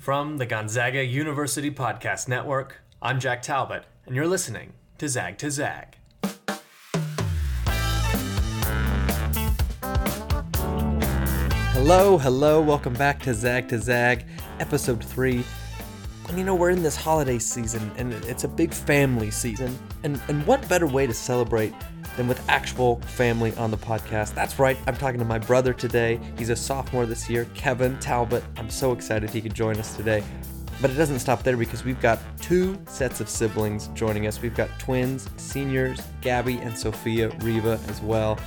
[0.00, 5.50] From the Gonzaga University Podcast Network, I'm Jack Talbott, and you're listening to Zag to
[5.50, 5.98] Zag.
[11.74, 14.24] Hello, hello, welcome back to Zag to Zag,
[14.58, 15.44] episode 3.
[16.30, 19.78] And you know, we're in this holiday season, and it's a big family season.
[20.02, 21.74] And, and what better way to celebrate
[22.20, 24.34] than with actual family on the podcast?
[24.34, 26.20] That's right, I'm talking to my brother today.
[26.36, 28.44] He's a sophomore this year, Kevin Talbott.
[28.58, 30.22] I'm so excited he could join us today.
[30.82, 34.42] But it doesn't stop there because we've got two sets of siblings joining us.
[34.42, 38.38] We've got twins, seniors, Gabby and Sophia Riva as well.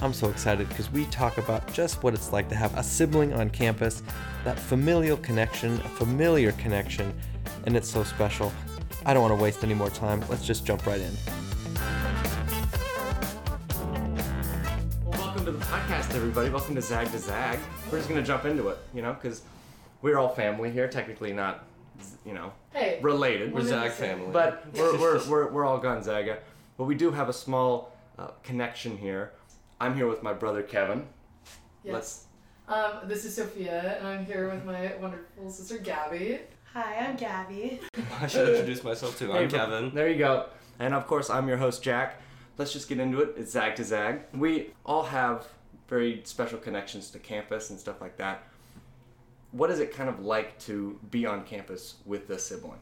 [0.00, 3.32] I'm so excited because we talk about just what it's like to have a sibling
[3.32, 4.04] on campus,
[4.44, 7.12] that familial connection, a familiar connection,
[7.66, 8.52] and it's so special.
[9.04, 10.22] I don't want to waste any more time.
[10.28, 11.49] Let's just jump right in.
[15.70, 16.50] Podcast, everybody.
[16.50, 17.58] Welcome to Zag to Zag.
[17.90, 19.42] We're just gonna jump into it, you know, because
[20.02, 20.88] we're all family here.
[20.88, 21.64] Technically, not,
[22.24, 23.52] you know, Hey, related.
[23.52, 24.30] We're Zag family.
[24.32, 26.38] But we're, we're, we're, we're all Gonzaga.
[26.76, 29.32] But we do have a small uh, connection here.
[29.80, 31.06] I'm here with my brother Kevin.
[31.84, 32.26] yes.
[32.68, 36.38] Um, this is Sophia, and I'm here with my wonderful sister Gabby.
[36.72, 37.80] Hi, I'm Gabby.
[38.20, 39.30] I should introduce myself too.
[39.32, 39.94] Hey, I'm bro- Kevin.
[39.94, 40.46] There you go.
[40.78, 42.20] And of course, I'm your host, Jack.
[42.58, 43.34] Let's just get into it.
[43.36, 44.20] It's Zag to Zag.
[44.34, 45.48] We all have
[45.90, 48.44] very special connections to campus and stuff like that.
[49.50, 52.78] What is it kind of like to be on campus with a sibling?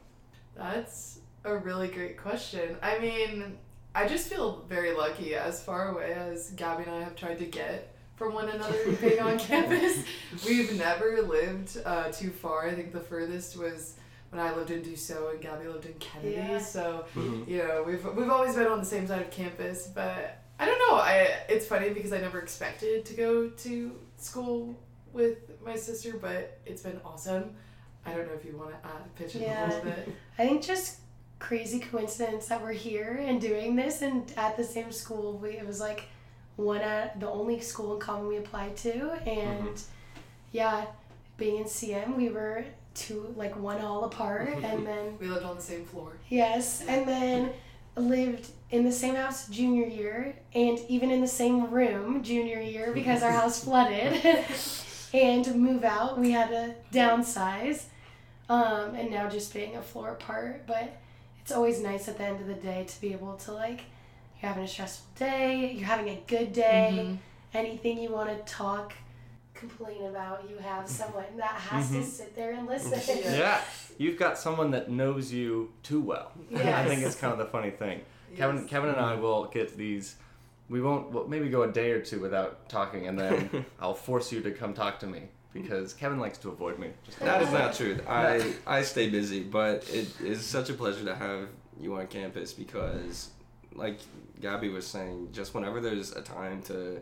[0.54, 2.76] That's a really great question.
[2.82, 3.56] I mean,
[3.94, 7.46] I just feel very lucky as far away as Gabby and I have tried to
[7.46, 10.04] get from one another being on campus.
[10.46, 12.68] We've never lived uh, too far.
[12.68, 13.94] I think the furthest was
[14.30, 16.34] when I lived in Dussault and Gabby lived in Kennedy.
[16.34, 16.58] Yeah.
[16.58, 17.06] So,
[17.46, 20.78] you know, we've, we've always been on the same side of campus, but I don't
[20.78, 20.96] know.
[20.96, 24.78] I It's funny because I never expected to go to school
[25.12, 27.54] with my sister, but it's been awesome.
[28.04, 29.66] I don't know if you want to add pitch in Yeah.
[29.66, 30.08] a little bit.
[30.38, 30.98] I think just
[31.38, 35.38] crazy coincidence that we're here and doing this and at the same school.
[35.38, 36.04] We, it was like
[36.56, 40.20] one at the only school in common we applied to, and mm-hmm.
[40.52, 40.86] yeah,
[41.36, 42.64] being in CM, we were
[42.94, 44.64] two like one hall apart, mm-hmm.
[44.64, 46.12] and then We lived on the same floor.
[46.28, 47.50] yes, and then
[47.96, 52.92] lived in the same house junior year, and even in the same room junior year
[52.94, 54.22] because our house flooded.
[55.14, 57.84] and to move out, we had to downsize,
[58.48, 60.66] um, and now just being a floor apart.
[60.66, 60.96] But
[61.40, 63.80] it's always nice at the end of the day to be able to like,
[64.40, 67.14] you're having a stressful day, you're having a good day, Mm-hmm.
[67.54, 68.92] anything you want to talk,
[69.54, 72.04] complain about, you have someone that has to Mhm.
[72.04, 73.18] sit there and listen.
[73.24, 73.36] Yeah.
[73.38, 73.60] Yeah,
[73.96, 76.30] you've got someone that knows you too well.
[76.50, 76.62] Yes.
[76.86, 78.02] I think it's kind of the funny thing.
[78.36, 78.70] Kevin, Yes.
[78.70, 79.22] Kevin and I mm-hmm.
[79.22, 80.16] will get these.
[80.68, 84.30] We won't well, maybe go a day or two without talking, and then I'll force
[84.32, 85.22] you to come talk to me
[85.52, 86.00] because mm-hmm.
[86.00, 86.90] Kevin likes to avoid me.
[87.04, 87.98] Just That is not true.
[88.08, 91.48] I I stay busy, but it is such a pleasure to have
[91.80, 93.30] you on campus because,
[93.74, 94.00] like
[94.40, 97.00] Gabby was saying, just whenever there's a time to,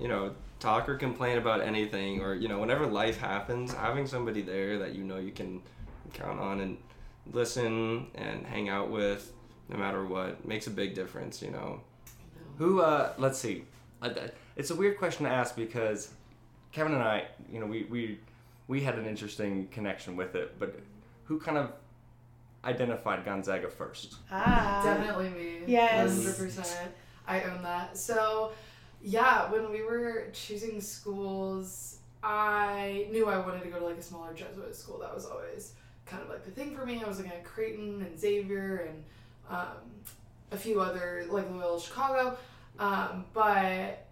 [0.00, 4.42] you know, talk or complain about anything, or you know, whenever life happens, having somebody
[4.42, 5.62] there that you know you can
[6.12, 6.78] count on and
[7.32, 9.32] listen and hang out with,
[9.68, 11.42] no matter what, makes a big difference.
[11.42, 11.80] You know.
[12.58, 12.80] Who?
[12.80, 13.64] Uh, let's see.
[14.56, 16.10] It's a weird question to ask because
[16.72, 18.18] Kevin and I, you know, we we
[18.66, 20.78] we had an interesting connection with it, but
[21.24, 21.72] who kind of
[22.64, 24.16] identified Gonzaga first?
[24.30, 24.82] Ah.
[24.84, 25.60] Definitely me.
[25.66, 26.10] Yes.
[26.10, 26.88] 100%.
[27.26, 27.96] I own that.
[27.96, 28.52] So,
[29.02, 34.02] yeah, when we were choosing schools, I knew I wanted to go to like a
[34.02, 34.98] smaller Jesuit school.
[34.98, 35.74] That was always
[36.06, 37.02] kind of like the thing for me.
[37.04, 39.04] I was looking at Creighton and Xavier and
[39.50, 39.66] um,
[40.50, 42.36] a few other, like Loyola Chicago.
[42.78, 44.06] Um, but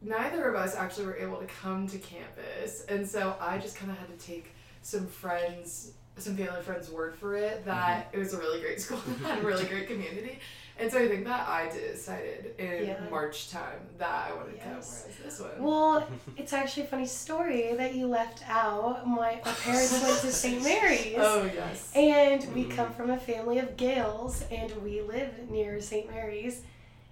[0.00, 2.84] neither of us actually were able to come to campus.
[2.88, 7.16] And so I just kind of had to take some friends, some family friends' word
[7.16, 10.38] for it that it was a really great school and had a really great community.
[10.78, 13.00] And so I think that I decided in Yeah.
[13.10, 15.06] March time that I wanted to come, Yes.
[15.08, 15.62] whereas this one.
[15.62, 16.06] Well,
[16.36, 19.06] it's actually a funny story that you left out.
[19.06, 20.62] My, my parents went to St.
[20.62, 21.14] Mary's.
[21.16, 21.90] oh, yes.
[21.94, 26.10] And we come from a family of Gaels, and we live near St.
[26.10, 26.60] Mary's.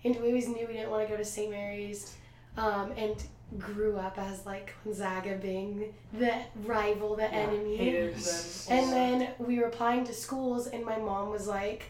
[0.05, 1.51] And we always knew we didn't want to go to St.
[1.51, 2.15] Mary's,
[2.59, 3.17] um, and
[3.59, 6.35] grew up as like Gonzaga being the
[6.65, 7.77] rival, the Yeah, enemy.
[7.77, 8.45] hated them.
[8.69, 11.85] And then we were applying to schools, and my mom was like,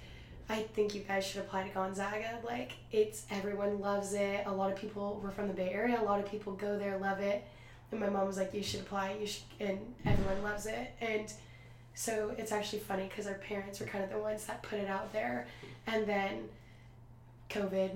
[0.48, 2.38] I think you guys should apply to Gonzaga.
[2.44, 4.44] Like, it's everyone loves it.
[4.46, 5.98] A lot of people were from the Bay Area.
[6.00, 7.44] A lot of people go there, love it.
[7.90, 9.16] And my mom was like, you should apply.
[9.20, 10.90] You should, and everyone loves it.
[11.00, 11.32] And
[11.94, 14.88] so it's actually funny because our parents were kind of the ones that put it
[14.88, 15.46] out there,
[15.86, 16.48] and then
[17.50, 17.90] COVID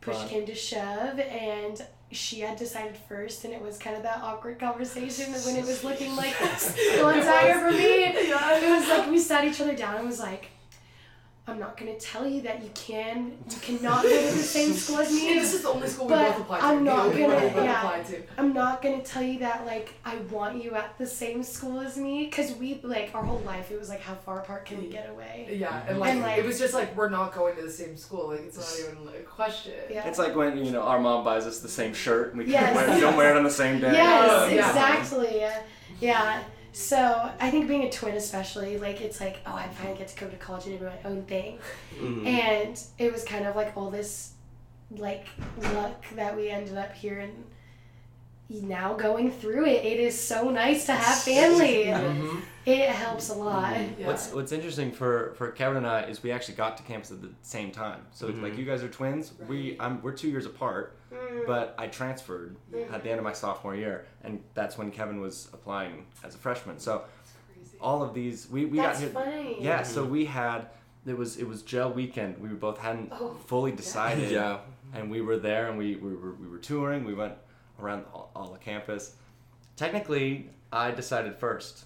[0.00, 0.28] push Right.
[0.28, 1.80] came to shove, and
[2.10, 5.84] she had decided first, and it was kind of that awkward conversation when it was
[5.84, 8.00] looking like Gonzaga for me.
[8.28, 8.58] Yeah.
[8.58, 10.48] It was like we sat each other down and was like,
[11.48, 14.98] I'm not gonna tell you that you can, you cannot go to the same school
[14.98, 15.28] as me.
[15.34, 16.66] Yeah, this is the only school we But both applied to.
[16.66, 17.34] I'm not the gonna-
[17.64, 17.78] yeah.
[17.82, 18.22] applied to.
[18.36, 21.96] I'm not gonna tell you that like I want you at the same school as
[21.96, 24.88] me, cause we like our whole life it was like how far apart can we
[24.88, 25.46] get away?
[25.52, 27.96] Yeah, and like, And, like- it was just like we're not going to the same
[27.96, 28.28] school.
[28.30, 29.74] Like it's not even like, a question.
[29.88, 30.08] Yeah.
[30.08, 32.64] It's like when you know our mom buys us the same shirt and we Yes.
[32.64, 33.92] can't wear, we don't wear it on the same day.
[33.92, 34.68] Yes, Yeah.
[34.68, 35.38] exactly.
[35.40, 35.62] Yeah.
[36.00, 36.42] yeah.
[36.76, 40.20] So I think being a twin, especially, like it's like, oh, I finally get to
[40.20, 41.58] go to college and do my own thing,
[41.98, 42.26] Mhm.
[42.26, 44.32] and it was kind of like all this,
[44.90, 45.26] like
[45.74, 47.44] luck that we ended up here and
[48.50, 49.86] now going through it.
[49.86, 51.84] It is so nice to have family.
[51.86, 52.42] Mhm.
[52.66, 53.74] It helps a lot.
[53.74, 54.00] Mm-hmm.
[54.00, 54.06] Yeah.
[54.08, 57.22] What's What's interesting for for Kevin and I is we actually got to campus at
[57.22, 58.00] the same time.
[58.10, 58.42] So Mhm.
[58.42, 58.60] like mm-hmm.
[58.60, 59.32] you guys are twins.
[59.48, 61.46] We I'm we're two years apart, mm-hmm.
[61.46, 62.56] but I transferred
[62.92, 66.38] at the end of my sophomore year, and that's when Kevin was applying as a
[66.38, 66.80] freshman.
[66.80, 67.04] So
[67.80, 69.24] all of these we we That's got here.
[69.24, 69.56] funny.
[69.60, 70.66] Yeah, so we had
[71.06, 72.36] it was it was gel weekend.
[72.38, 74.58] We both hadn't Oh, fully decided, Yeah.
[74.92, 77.04] and we were there, and we, we were we were touring.
[77.04, 77.34] We went
[77.80, 79.14] around all, all the campus.
[79.76, 81.84] Technically, I decided first.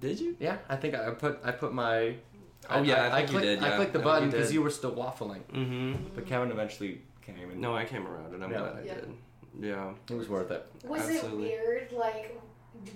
[0.00, 0.36] Did you?
[0.40, 2.16] Yeah, I think I put I put my.
[2.70, 4.54] Oh, yeah, I think you clicked, did, I clicked the I think button because did.
[4.54, 6.14] you were still waffling, Mm-hmm.
[6.14, 8.58] but Kevin eventually came and No, I came around and I'm Yeah.
[8.58, 8.94] glad I Yeah.
[8.94, 9.14] did.
[9.60, 9.92] Yeah.
[10.10, 10.66] it was worth it.
[10.84, 11.48] Was Absolutely.
[11.52, 11.92] it weird?
[11.92, 12.40] Like,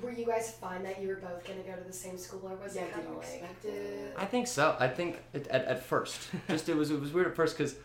[0.02, 2.56] were you guys fine that you were both gonna go to the same school, or
[2.56, 3.64] was yeah, it kind of you like?
[3.64, 4.14] it?
[4.16, 4.74] I think so.
[4.80, 7.76] I think it, at at first, just it was it was weird at first because.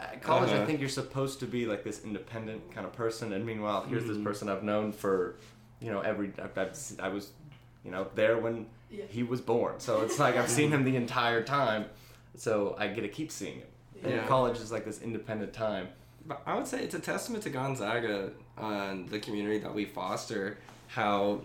[0.00, 0.66] At college, I Uh-huh.
[0.66, 4.16] think you're supposed to be like this independent kind of person, and meanwhile, here's this
[4.16, 4.24] Mhm.
[4.24, 5.36] person I've known for,
[5.80, 7.30] you know, every I've, I've, se- I was,
[7.84, 9.04] you know, there when Yeah.
[9.08, 9.74] he was born.
[9.78, 11.86] So it's like I've seen him the entire time,
[12.36, 13.66] so I get to keep seeing him.
[14.04, 14.26] And Yeah.
[14.26, 15.88] college is like this independent time.
[16.26, 20.58] But I would say it's a testament to Gonzaga and the community that we foster.
[20.88, 21.40] How,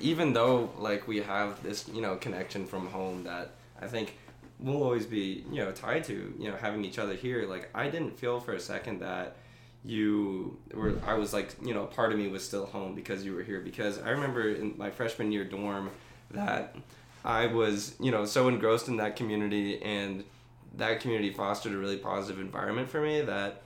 [0.00, 4.16] even though like we have this you know connection from home that I think
[4.60, 7.46] we'll always be you know tied to you know having each other here.
[7.46, 9.36] Like I didn't feel for a second that
[9.84, 13.34] you were I was like you know part of me was still home because you
[13.34, 15.90] were here because I remember in my freshman year dorm
[16.32, 16.76] that
[17.24, 20.24] I was you know so engrossed in that community and
[20.76, 23.62] that community fostered a really positive environment for me that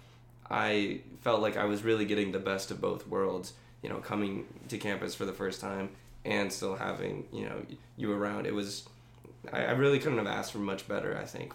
[0.51, 4.47] I felt like I was really getting the best of both worlds, you know, coming
[4.69, 5.91] to campus for the first time
[6.25, 7.65] and still having, you know,
[7.97, 8.47] you around.
[8.47, 8.87] It was,
[9.53, 11.55] I, I really couldn't have asked for much better, I think.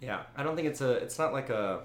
[0.00, 0.92] Yeah, I don't think it's a.
[0.92, 1.82] It's not like a.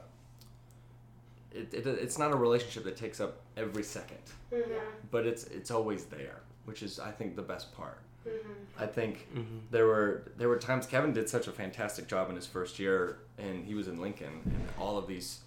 [1.55, 4.17] It, it, it's not a relationship that takes up every second,
[4.53, 4.73] Mm-hmm.
[5.11, 7.99] but it's it's always there, which is I think the best part.
[8.27, 8.51] Mm-hmm.
[8.83, 9.57] I think Mm-hmm.
[9.71, 13.19] there were there were times Kevin did such a fantastic job in his first year,
[13.37, 15.39] and he was in Lincoln, and all of these,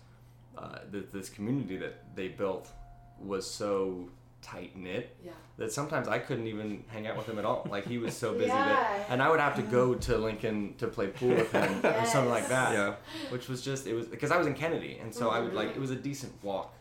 [0.57, 2.71] uh, th- this community that they built
[3.21, 4.09] was so
[4.43, 5.33] tight knit Yeah.
[5.57, 7.67] that sometimes I couldn't even hang out with him at all.
[7.71, 8.65] Like he was so busy Yeah.
[8.67, 12.05] that, and I would have to go to Lincoln to play pool with him or
[12.07, 12.73] something like that.
[12.73, 12.95] Yeah.
[13.31, 15.71] Which was just it was because I was in Kennedy, and so I would like
[15.71, 16.75] it was a decent walk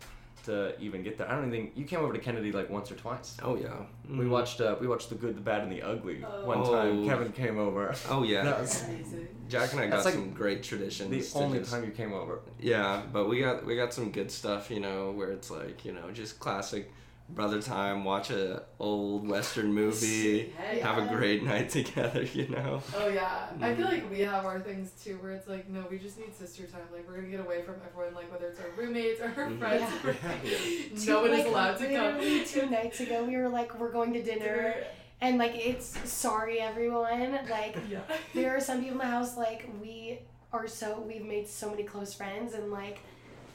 [0.45, 1.27] to even get there.
[1.27, 3.36] I don't even think you came over to Kennedy like once or twice.
[3.44, 3.74] Oh, yeah.
[4.10, 4.30] We Mhm.
[4.30, 6.45] watched uh, we watched the good, the bad, and the ugly Oh.
[6.45, 7.03] one time.
[7.03, 7.06] Oh.
[7.06, 7.94] Kevin came over.
[8.10, 8.44] Oh, yeah.
[8.44, 9.27] That was Amazing.
[9.50, 11.10] Jack and I got like some great traditions.
[11.33, 12.39] the only just- time you came over.
[12.62, 15.92] Yeah, but we got we got some good stuff, you know, where it's like you
[15.92, 16.94] know just classic
[17.29, 18.03] brother time.
[18.03, 20.79] Watch a old western movie, Hey.
[20.79, 22.81] have a great night together, you know.
[22.95, 23.93] Oh yeah, I feel Mm-hmm.
[23.96, 26.81] like we have our things too, where it's like, no, we just need sister time.
[26.93, 29.53] Like we're gonna get away from everyone, like whether it's our roommates or our Mm-hmm.
[29.53, 29.60] Mhm.
[29.60, 29.91] friends.
[30.03, 30.12] Yeah.
[30.29, 31.00] right?
[31.00, 32.17] Two- no one is like, allowed to come.
[32.17, 34.75] literally Two nights ago, we were like, we're going to dinner,
[35.22, 37.39] and like, it's sorry everyone.
[37.50, 38.00] Like, Yeah.
[38.34, 40.19] there are some people in the house like we
[40.53, 43.00] are so we've made so many close friends and like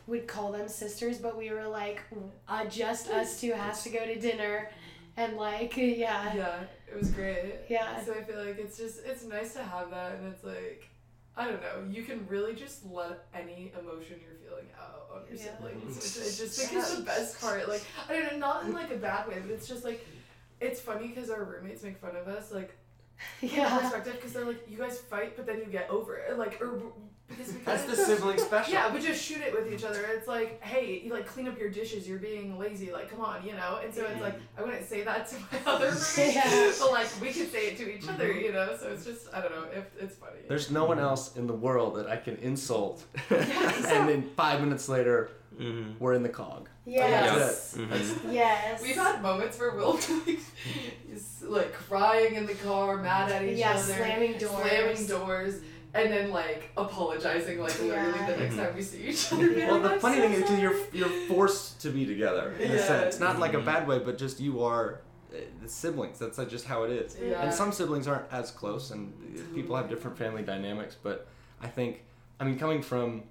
[0.07, 2.03] would call them sisters, but we were like,
[2.49, 4.71] uh, just us two has to go to dinner,
[5.17, 7.55] and like, yeah, Yeah, it was great.
[7.69, 8.03] Yeah.
[8.05, 10.89] So I feel like it's just it's nice to have that, and it's like.
[11.35, 11.91] I don't know.
[11.91, 15.57] You can really just let any emotion you're feeling out on your Yeah.
[15.57, 17.71] siblings, which I just think is the best part.
[17.71, 20.07] Like, I don't know, not in like a bad way, but it's just like,
[20.61, 22.81] it's funny because our roommates make fun of us, like, from that
[23.41, 26.61] yeah, perspective, because they're like, you guys fight, but then you get over it, like,
[26.61, 26.81] or
[27.29, 28.75] because we That's kinda- the sibling special.
[28.75, 30.05] Yeah, we just shoot it with each other.
[30.11, 32.07] It's like, hey, you like clean up your dishes.
[32.07, 32.93] You're being lazy.
[32.93, 33.81] Like, come on, you know.
[33.83, 36.73] And so it's like, I wouldn't say that to my other roommate, Yeah.
[36.79, 38.77] but like we could say it to each other, you know.
[38.79, 39.65] So it's just, I don't know.
[39.75, 40.41] If it's funny.
[40.47, 43.87] There's no one else in the world that I can insult, Yes.
[43.87, 45.93] and then five minutes later mm-hmm.
[45.99, 46.69] we're in the cog.
[46.87, 48.19] yes, Yes.
[48.31, 48.83] yes.
[48.83, 49.95] We've had moments where we'll
[50.27, 50.39] like,
[51.13, 54.53] just, like crying in the car, mad at each yeah, other, slamming doors.
[54.53, 55.55] slamming doors.
[55.95, 58.31] and then like apologizing like literally Yeah.
[58.31, 59.53] the next time we see each other.
[59.55, 62.53] Well, like, the funny so thing is, 'cause sorry." you're you're forced to be together
[62.59, 62.87] in a Yeah.
[62.87, 63.65] sense, not like a Mhm.
[63.67, 65.01] bad way, but just you are
[65.33, 66.19] uh, the siblings.
[66.19, 67.17] That's like just how it is.
[67.23, 67.43] Yeah.
[67.43, 69.13] And some siblings aren't as close, and
[69.55, 70.97] people have different family dynamics.
[71.03, 71.27] But
[71.61, 72.03] I think,
[72.41, 73.23] I mean, coming from,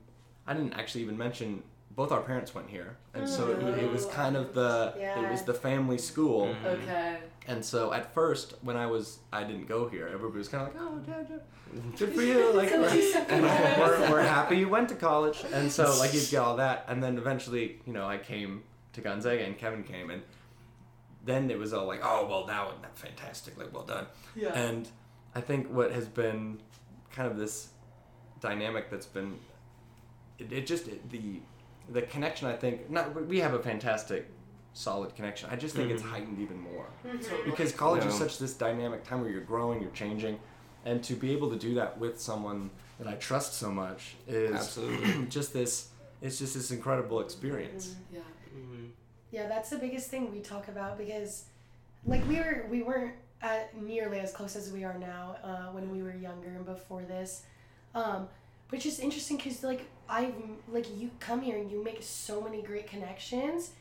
[0.47, 1.61] I didn't actually even mention
[1.95, 5.43] both our parents went here, and so it, it was kind of the it was
[5.43, 6.47] the family school.
[6.47, 6.65] Mhm.
[6.65, 7.17] Okay.
[7.47, 10.07] And so at first, when I was, I didn't go here.
[10.07, 11.41] Everybody was kind of like, "Oh, dad, dad,
[11.97, 13.79] good for you!" Like, So we're, cute, so and cute.
[13.79, 15.43] we're, we're happy you went to college.
[15.51, 19.01] And so like you get all that, and then eventually, you know, I came to
[19.01, 20.21] Gonzaga, and Kevin came, and
[21.25, 24.05] then it was all like, "Oh, well, now fantastic, like, well done."
[24.35, 24.53] Yeah.
[24.53, 24.87] And
[25.35, 26.59] I think what has been
[27.11, 27.69] kind of this
[28.39, 29.39] dynamic that's been,
[30.39, 31.41] it, it just it, the
[31.89, 32.47] the connection.
[32.47, 34.29] I think not we have a fantastic,
[34.73, 35.49] solid connection.
[35.51, 36.09] I just think it's Mhm.
[36.09, 37.43] heightened even more Totally.
[37.45, 40.39] because college is such this dynamic time where you're growing, you're changing,
[40.85, 42.69] and to be able to do that with someone
[42.99, 45.25] that I trust so much is Absolutely.
[45.29, 45.89] just this.
[46.21, 47.95] It's just this incredible experience.
[48.13, 48.19] yeah.
[48.55, 48.91] Mhm.
[49.31, 51.45] Yeah, that's the biggest thing we talk about because,
[52.05, 55.89] like, we were we weren't at nearly as close as we are now uh, when
[55.89, 57.41] we were younger and before this,
[57.95, 58.27] um,
[58.71, 60.31] but is interesting because like I
[60.71, 63.71] like you come here and you make so many great connections,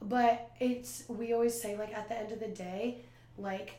[0.00, 3.02] but it's we always say like at the end of the day,
[3.36, 3.74] like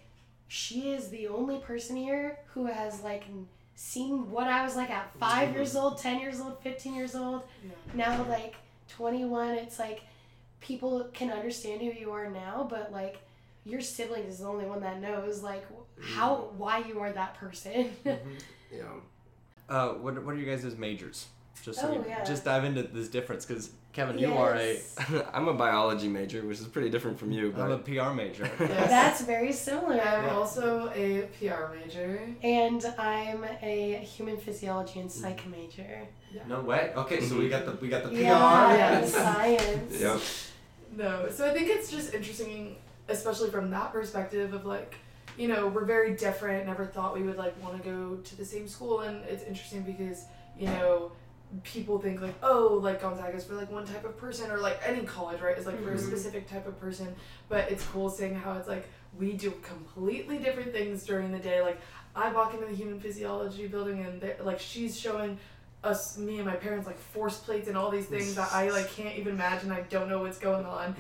[0.48, 3.24] she is the only person here who has like
[3.76, 7.44] seen what I was like at five years old, ten years old, fifteen years old
[7.64, 7.72] Yeah.
[7.94, 8.56] now like
[8.90, 10.02] 21 it's like
[10.62, 13.18] people can understand who you are now but like
[13.66, 15.66] your sibling is the only one that knows like
[16.02, 16.58] how mm-hmm.
[16.58, 18.30] why you are that person mm-hmm.
[18.72, 18.84] Yeah.
[19.70, 21.28] Uh, what what are you guys' majors?
[21.64, 22.24] Just so Oh, we yeah.
[22.24, 24.96] just dive into this difference because Kevin, you are a Yes.
[25.34, 28.50] I'm a biology major, which is pretty different from you, I'm a PR major.
[28.60, 28.90] Yes.
[28.90, 32.22] that's very similar I'm also a PR major.
[32.44, 36.08] and i'm a human physiology and psych major
[36.48, 36.92] no way.
[36.96, 38.16] Okay, so we got the we got the PR.
[38.22, 38.98] yeah, yeah.
[39.00, 40.20] and science Yep.
[40.96, 42.76] No, so I think it's just interesting,
[43.10, 44.96] especially from that perspective of like,
[45.38, 46.66] you know, we're very different.
[46.68, 49.84] Never thought we would like want to go to the same school, and it's interesting
[49.84, 50.26] because
[50.58, 51.12] you know,
[51.64, 55.02] people think like, oh, like Gonzaga's for like one type of person, or like any
[55.04, 56.00] college, right, is like for a Mhm.
[56.08, 57.16] specific type of person.
[57.50, 61.62] But it's cool seeing how it's like we do completely different things during the day.
[61.62, 61.80] Like
[62.16, 65.38] I walk into the human physiology building, and like she's showing
[65.84, 68.90] us me and my parents like force plates and all these things that I like
[68.92, 69.72] can't even imagine.
[69.72, 70.96] I don't know what's going on.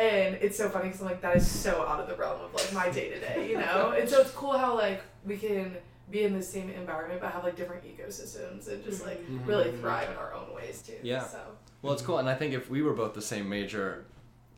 [0.00, 2.54] And it's so funny because I'm like that is so out of the realm of
[2.54, 3.94] like my day to day, you know.
[3.98, 5.76] and so it's cool how like we can
[6.10, 9.46] be in the same environment but have like different ecosystems and just like Mhm.
[9.46, 10.94] really thrive in our own ways too.
[11.02, 11.24] Yeah.
[11.24, 11.38] So
[11.82, 14.04] Well, it's cool, and I think if we were both the same major,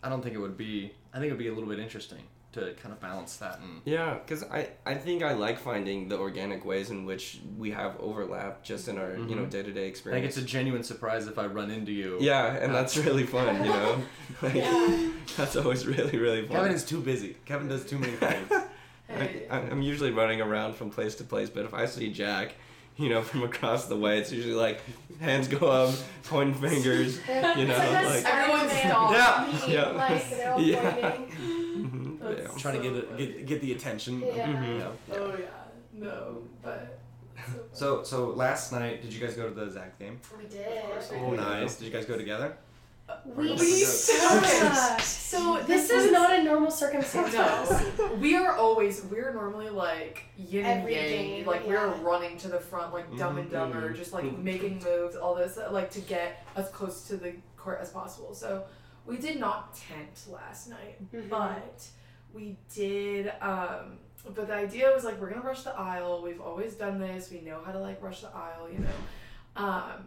[0.03, 0.93] I don't think it would be.
[1.13, 2.21] I think it would be a little bit interesting
[2.53, 3.81] to kind of balance that and.
[3.85, 7.99] Yeah, because I, I think I like finding the organic ways in which we have
[7.99, 9.51] overlap just in our you know Mhm.
[9.51, 10.37] day to day I think experience.
[10.37, 12.19] it's a genuine surprise if I run into you.
[12.21, 14.03] yeah, and that's really fun, you know.
[14.43, 15.09] Like, Yeah.
[15.37, 16.57] That's always really really fun.
[16.57, 17.37] Kevin is too busy.
[17.47, 18.51] Kevin does too many things.
[19.09, 22.11] I, hey, I- I'm usually running around from place to place, but if I see
[22.13, 22.55] Jack,
[22.99, 24.81] you know, from across the way, it's usually like
[25.21, 25.95] hands go up,
[26.25, 27.19] pointing fingers.
[27.27, 29.89] You know, like- Everyone's Yeah, yeah.
[29.91, 30.25] like
[30.61, 31.19] Yeah.
[32.37, 32.45] Pointing.
[32.45, 32.63] That's yeah.
[32.71, 34.21] Trying to get, it, get get the attention.
[34.21, 34.47] Yeah.
[34.47, 34.79] Mhm.
[34.79, 35.15] Yeah.
[35.17, 35.47] oh yeah,
[35.93, 36.99] no, but
[37.73, 40.21] So so last night, did you guys go to the Zag game?
[40.39, 40.67] we did
[41.15, 41.77] Oh, nice.
[41.77, 42.57] Did you guys go together?
[43.27, 45.01] we We suck.
[45.01, 47.35] So this is not a normal circumstance.
[47.99, 51.09] No, we are always we're normally like yin and yang.
[51.09, 53.55] game, like we're running to the front, like Dumb and Mm-hmm.
[53.73, 57.79] Dumber, just like making moves, all this, like to get as close to the court
[57.81, 58.35] as possible.
[58.35, 58.65] So
[59.07, 61.29] we did not tent last night, Mhm.
[61.31, 61.85] but
[62.35, 63.33] we did.
[63.41, 63.99] um
[64.35, 66.23] But the idea was like we're gonna rush the aisle.
[66.23, 67.31] We've always done this.
[67.31, 69.65] We know how to like rush the aisle, you know.
[69.65, 70.07] Um,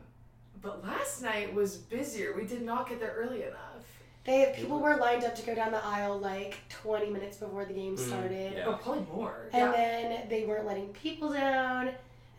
[0.61, 2.33] but last night was busier.
[2.35, 3.83] We did not get there early enough.
[4.23, 7.73] They people were lined up to go down the aisle like 20 minutes before the
[7.73, 8.07] game Mhm.
[8.07, 8.53] started.
[8.53, 8.63] Yeah.
[8.67, 9.49] Oh, probably more.
[9.53, 9.71] And yeah.
[9.71, 11.91] then they weren't letting people down.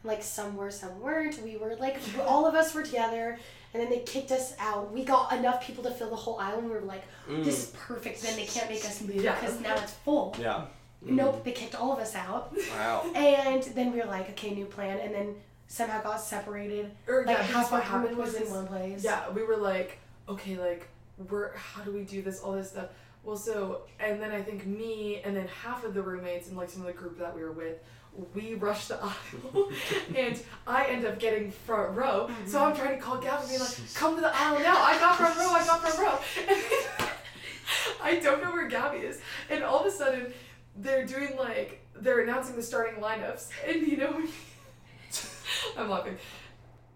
[0.02, 1.40] Like some were, some weren't.
[1.42, 3.38] We were like all of us were together
[3.76, 4.90] and then they kicked us out.
[4.92, 6.68] We got enough people to fill the whole island.
[6.68, 7.44] we were like, Mm.
[7.44, 8.22] this is perfect.
[8.22, 9.34] Then they can't make us move Yeah.
[9.38, 10.34] because now it's full.
[10.40, 10.64] Yeah.
[11.02, 12.54] Nope, they kicked all of us out.
[12.70, 13.04] Wow.
[13.14, 14.98] And then we were like, okay, new plan.
[15.00, 15.34] And then
[15.68, 16.90] somehow got separated.
[17.06, 19.04] or Like yeah, half half our what happened group was in one place.
[19.04, 20.88] Yeah, we were like, okay, like
[21.28, 22.86] we're how do we do this, all this stuff.
[23.24, 26.70] Well, so and then I think me and then half of the roommates and like
[26.70, 27.78] some of the group that we were with,
[28.34, 29.70] we rushed the aisle,
[30.16, 32.30] and I end up getting front row.
[32.46, 34.76] So I'm trying to call Gavin, being like, come to the aisle now.
[34.76, 35.50] I got front row.
[35.50, 36.18] I got front row.
[36.48, 37.10] And
[38.02, 39.20] I don't know where Gabby is,
[39.50, 40.32] and all of a sudden
[40.76, 44.22] they're doing like they're announcing the starting lineups, and you know.
[45.78, 46.16] I'm laughing.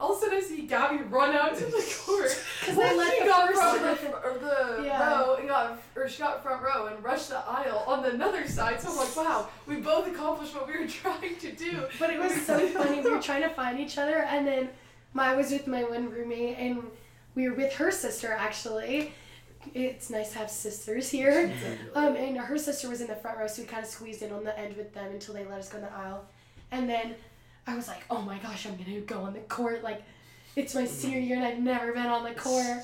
[0.01, 2.29] All of a sudden, I see Gabby run out to the court.
[2.65, 5.19] 'Cause they let she the got first from the, one- or the Yeah.
[5.21, 8.47] row and got, or she got front row and rushed the aisle on the other
[8.49, 8.81] side.
[8.81, 11.85] So I'm like, wow, we both accomplished what we were trying to do.
[11.99, 13.01] But it was so funny.
[13.03, 14.71] We were trying to find each other, and then
[15.13, 16.83] my, I was with my one roommate, and
[17.35, 19.13] we were with her sister actually.
[19.75, 21.53] It's nice to have sisters here.
[21.95, 24.33] Um, and her sister was in the front row, so we kind of squeezed in
[24.33, 26.25] on the end with them until they let us go in the aisle.
[26.71, 27.15] And then
[27.67, 29.83] I was like, oh my gosh, I'm gonna go on the court.
[29.83, 30.03] Like,
[30.57, 32.83] it's my senior year, and I've never been on the court.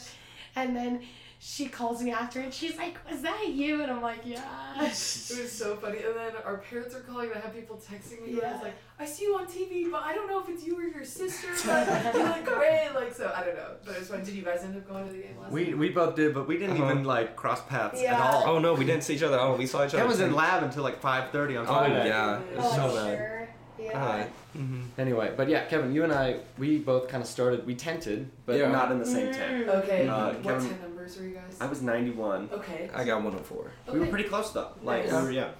[0.54, 1.02] And then
[1.38, 3.82] she calls me after, and she's like, was that you?
[3.82, 4.40] And I'm like, yeah.
[4.80, 5.98] It was so funny.
[5.98, 8.32] And then our parents are calling, and I have people texting me.
[8.34, 8.40] Yeah.
[8.42, 8.54] Yeah.
[8.54, 10.82] It's like, I see you on TV, but I don't know if it's you or
[10.84, 11.48] your sister.
[11.66, 12.90] But you look great.
[12.94, 13.72] Like, so I don't know.
[13.84, 14.24] But it was fun.
[14.24, 15.78] Did you guys end up going to the game last We night?
[15.78, 16.90] we both did, but we didn't Uh-huh.
[16.92, 18.22] even like cross paths at Yeah.
[18.32, 18.44] all.
[18.46, 19.38] Oh no, we didn't see each other.
[19.38, 19.98] Oh, we saw each other.
[19.98, 22.08] That was in lab until like 5:30 on Oh Friday.
[22.08, 23.18] yeah, it was Oh, so bad.
[23.18, 23.35] sure.
[23.78, 24.00] Yeah.
[24.02, 24.30] Alright.
[24.56, 24.84] Mhm.
[24.98, 27.66] Anyway, but yeah, Kevin, you and I, we both kind of started.
[27.66, 28.70] We tented, but Yeah.
[28.70, 29.68] not in the same tent.
[29.68, 30.08] Okay.
[30.08, 31.56] Uh, what tent numbers were you guys?
[31.60, 32.48] I was 91.
[32.52, 32.88] okay.
[32.94, 33.58] I got 104.
[33.88, 33.92] Okay.
[33.92, 34.70] We were pretty close though.
[34.82, 35.12] Like Nice.
[35.12, 35.50] we were, yeah.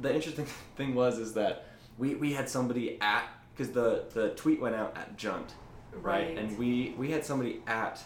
[0.00, 0.46] The interesting
[0.76, 1.66] thing was is that
[1.98, 5.54] we, we had somebody at because the the tweet went out at Junt,
[5.92, 6.26] right?
[6.28, 6.38] Right.
[6.38, 8.02] And we we had somebody at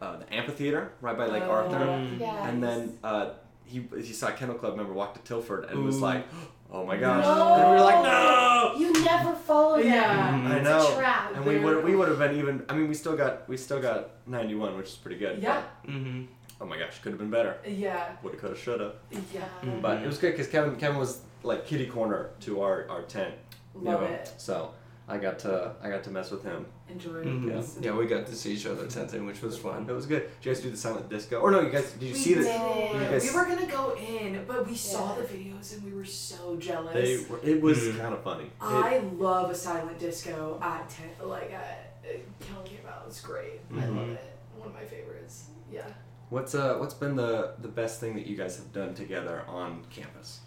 [0.00, 2.20] uh, the amphitheater right by Lake Oh, Arthur, Mm.
[2.20, 2.48] Yeah.
[2.48, 3.30] and then uh,
[3.64, 6.24] he he saw a kennel club member walk to Tilford and was like,
[6.70, 7.54] "Oh my gosh!" No.
[7.54, 9.86] And we were like, "No!" You never follow them.
[9.86, 10.32] Yeah.
[10.32, 10.46] Mhm.
[10.50, 10.92] I It's know.
[10.92, 11.32] a trap.
[11.34, 12.64] And we would we would have been even.
[12.68, 15.42] I mean, we still got we still got 91, which is pretty good.
[15.42, 15.62] Yeah.
[15.86, 16.24] Mm-hmm.
[16.60, 17.56] Oh my gosh, could have been better.
[17.66, 18.10] Yeah.
[18.22, 18.92] Woulda, coulda, shoulda.
[19.32, 19.42] Yeah.
[19.62, 19.80] Mm.
[19.80, 23.34] But it was good because Kevin Kevin was like kitty corner to our, our tent,
[23.74, 24.08] Love Yeah.
[24.08, 24.32] it.
[24.38, 24.70] so
[25.10, 26.66] I got to I got to mess with him.
[26.88, 27.46] Enjoy Mhm.
[27.46, 27.78] this.
[27.80, 29.86] Yeah, we got to see each other tenting, which was fun.
[29.88, 30.22] It was good.
[30.40, 31.38] Did you guys do the silent disco?
[31.40, 32.42] Or no, you guys did you We see the?
[32.42, 32.92] did.
[32.94, 36.04] you guys- We were gonna go in, but we saw the videos and we were
[36.04, 36.92] so jealous.
[36.94, 37.98] They were, it was Mhm.
[38.00, 38.44] kind of funny.
[38.44, 42.08] It- I love a silent disco at ten, like at uh,
[42.40, 43.04] Killing came out.
[43.06, 43.60] It's great.
[43.72, 44.14] I love Mhm.
[44.14, 44.36] it.
[44.56, 45.46] One of my favorites.
[45.72, 45.86] Yeah.
[46.30, 49.82] what's uh what's been the the best thing that you guys have done together on
[49.88, 50.40] campus?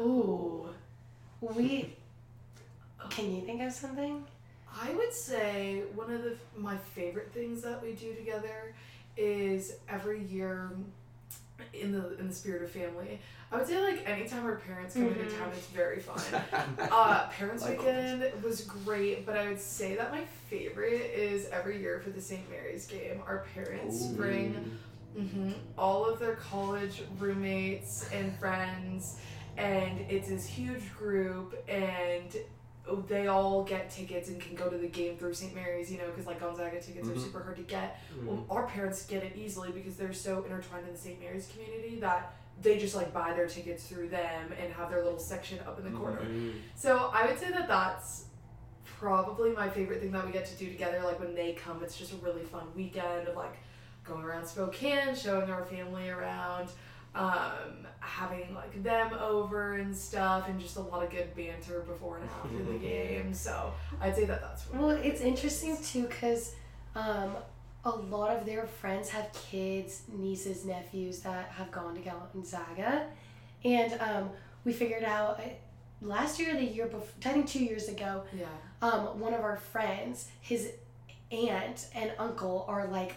[0.00, 0.68] Oh,
[1.40, 1.96] We.
[3.10, 4.24] Can you think of something?
[4.82, 8.74] I would say one of the my favorite things that we do together
[9.16, 10.70] is every year
[11.72, 13.20] in the in the spirit of family.
[13.52, 15.38] I would say like anytime our parents come into Mhm.
[15.38, 16.20] town, it's very fun.
[16.90, 17.78] Uh, Parents Likewise.
[17.86, 22.20] Weekend was great, but I would say that my favorite is every year for the
[22.20, 22.48] St.
[22.50, 23.20] Mary's game.
[23.26, 24.16] Our parents Ooh.
[24.16, 24.72] bring
[25.16, 29.18] hmm all of their college roommates and friends,
[29.56, 32.36] and it's this huge group, and
[33.08, 35.54] they all get tickets and can go to the game through St.
[35.54, 37.16] Mary's, you know, because like Gonzaga tickets Mhm.
[37.16, 37.98] are super hard to get.
[38.14, 38.26] Mm-hmm.
[38.26, 41.18] Well, our parents get it easily because they're so intertwined in the St.
[41.18, 45.18] Mary's community that they just like buy their tickets through them and have their little
[45.18, 46.20] section up in the corner.
[46.20, 46.50] Mm-hmm.
[46.76, 48.26] So I would say that that's
[48.84, 51.00] probably my favorite thing that we get to do together.
[51.02, 53.56] Like when they come, it's just a really fun weekend of like
[54.04, 56.68] going around Spokane, showing our family around,
[57.14, 62.18] um, having like them over and stuff, and just a lot of good banter before
[62.18, 63.32] and after the game.
[63.34, 66.54] So I'd say that that's Well, it's interesting too because
[66.94, 67.36] um,
[67.84, 72.00] a lot of their friends have kids, nieces, nephews that have gone to
[72.32, 73.06] Gonzaga.
[73.64, 74.30] And um,
[74.64, 75.44] we figured out uh,
[76.00, 78.46] last year the year before, I think two years ago, yeah.
[78.82, 80.72] um, one of our friends, his
[81.30, 83.14] aunt and uncle are like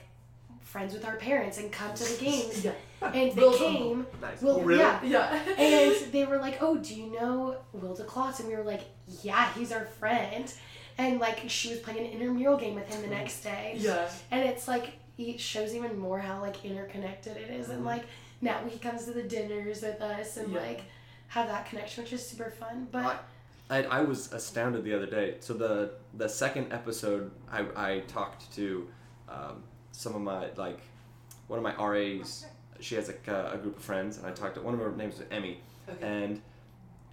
[0.62, 2.66] friends with our parents and come to the games.
[2.66, 2.72] Yeah.
[3.02, 4.08] And they Will's came.
[4.22, 4.42] Nice.
[4.42, 4.80] Will, oh, really?
[4.80, 5.04] Yeah.
[5.04, 5.40] Yeah.
[5.58, 8.82] And they were like, "Oh, do you know Will DeClots?" And we were like,
[9.22, 10.52] "Yeah, he's our friend."
[10.98, 13.76] And like, she was playing an intramural game with him the next day.
[13.78, 14.10] yeah.
[14.32, 17.86] And it's like it shows even more how like interconnected it is, and Mhm.
[17.86, 18.06] like
[18.42, 20.60] now he comes to the dinners with us and Yeah.
[20.62, 20.82] like
[21.28, 22.88] have that connection, which is super fun.
[22.92, 23.24] But
[23.70, 25.36] I, I was astounded the other day.
[25.40, 28.88] So the the second episode, I, I talked to
[29.30, 30.80] um, some of my like
[31.48, 32.46] one of my RAs.
[32.80, 34.92] She has a, uh, a group of friends, and I talked to one of her
[34.92, 35.60] names was Emmy,
[35.90, 36.06] Okay.
[36.06, 36.42] and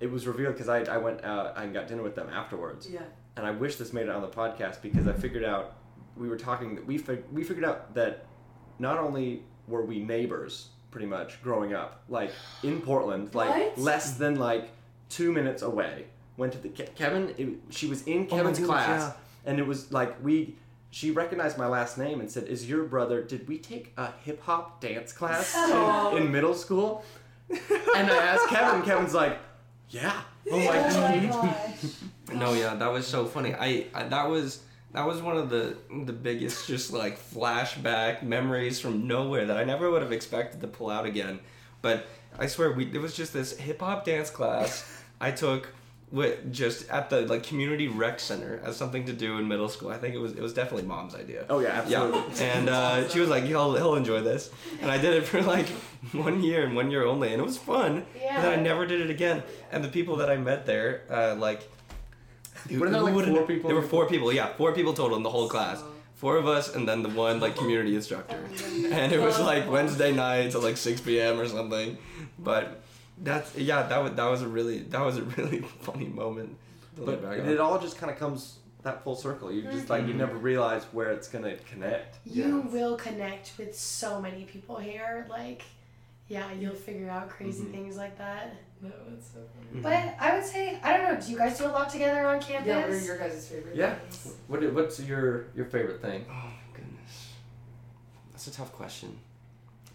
[0.00, 3.00] it was revealed because I, I went uh, and got dinner with them afterwards, Yeah.
[3.37, 5.77] and I wish this made it on the podcast because I figured out
[6.16, 8.27] we were talking that we fig- we figured out that
[8.79, 12.31] not only were we neighbors pretty much growing up like
[12.62, 13.79] in Portland like What?
[13.79, 14.70] less than like
[15.09, 16.05] two minutes away
[16.37, 19.59] went to the Ke- Kevin it, she was in Oh my Kevin's goodness, class and
[19.59, 20.55] it was like we
[20.94, 24.40] she recognized my last name and said is your brother did we take a hip
[24.42, 26.16] hop dance class Oh.
[26.16, 27.04] in, in middle school
[27.50, 29.38] and I asked Kevin Kevin's like
[29.90, 33.54] yeah oh my oh my god gosh, No, yeah, that was so funny.
[33.54, 35.76] I, I that was that was one of the
[36.07, 40.68] the biggest just like flashback memories from nowhere that I never would have expected to
[40.68, 41.40] pull out again.
[41.83, 42.07] But
[42.38, 44.70] I swear we there was just this hip hop dance class
[45.20, 45.68] I took
[46.14, 49.90] with just at the like community rec center as something to do in middle school.
[49.90, 51.44] I think it was it was definitely mom's idea.
[51.50, 52.20] Oh yeah, absolutely.
[52.37, 54.50] Yeah, and uh, she was like, "He'll he'll enjoy this,"
[54.81, 55.66] and I did it for like
[56.12, 58.07] one year and one year only, and it was fun.
[58.16, 58.37] Yeah.
[58.37, 59.42] And then I never did it again.
[59.72, 61.68] And the people that I met there, uh, like,
[62.70, 64.33] Were there, like, four people There were four people.
[64.33, 65.83] Yeah, four people total in the whole class.
[66.14, 68.38] Four of us, and then the one like community instructor.
[68.92, 71.40] And it was like Wednesday nights at like 6 p.m.
[71.40, 71.98] or something.
[72.38, 72.84] But
[73.18, 76.57] that's yeah, that was that was a really that was a really funny moment.
[76.98, 79.50] look But it, it all just kind of comes that full circle.
[79.53, 82.18] You just like you never realize where it's gonna connect.
[82.27, 85.27] You will connect with so many people here.
[85.31, 85.62] Like,
[86.29, 87.70] yeah, you'll figure out crazy Mhm.
[87.72, 88.55] things like that.
[88.83, 89.81] No, it's so Mm-hmm.
[89.83, 90.05] funny.
[90.18, 92.40] But I would say, I don't know, do you guys do a lot together on
[92.40, 92.66] campus?
[92.68, 93.94] Yeah, what are your guys' favorite Yeah.
[93.94, 94.35] things?
[94.48, 96.27] What what's your your favorite thing?
[96.29, 97.33] Oh my goodness,
[98.33, 99.18] that's a tough question.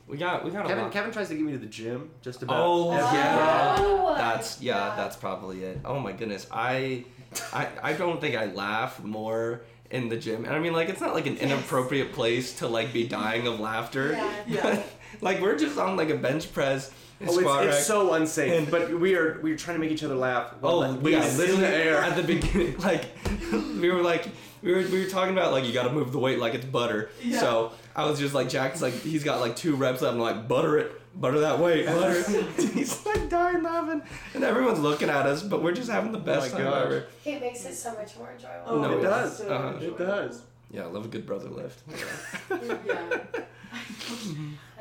[0.09, 0.91] We got we got a Kevin lot.
[0.91, 2.57] Kevin tries to get me to the gym just about.
[2.65, 3.75] Oh, every yeah.
[3.77, 3.83] day.
[3.85, 4.95] Oh, That's yeah, yeah.
[4.95, 5.79] that's probably it.
[5.85, 7.05] Oh my goodness, I,
[7.53, 10.99] I, I don't think I laugh more in the gym, and I mean like it's
[11.01, 11.43] not like an Yes.
[11.43, 14.13] inappropriate place to like be dying of laughter.
[14.13, 14.33] Yeah.
[14.47, 14.83] Yeah.
[15.21, 16.91] like we're just on like a bench press.
[17.21, 17.77] Oh, squat it's, rack.
[17.79, 18.53] it's so unsafe.
[18.59, 20.53] And- but we are we are trying to make each other laugh.
[20.63, 21.97] Oh, Well, we yeah, got in literally the air.
[21.97, 23.05] at the beginning, like
[23.79, 24.27] we were like
[24.61, 26.65] we were we were talking about like you got to move the weight like it's
[26.65, 27.09] butter.
[27.23, 27.39] Yeah.
[27.39, 30.13] So I was just like Jack's like he's got like two reps left.
[30.13, 32.23] I'm like butter it, butter that weight, butter.
[32.27, 34.01] it." he's like dying laughing,
[34.33, 36.85] and everyone's looking at us, but we're just having the best my time gosh.
[36.85, 37.05] ever.
[37.25, 38.63] It makes it so much more enjoyable.
[38.67, 39.37] Oh, No, it it does.
[39.37, 39.77] so Uh-huh.
[39.85, 40.43] It does.
[40.71, 41.81] Yeah, I love a good brother lift.
[41.89, 43.17] Yeah.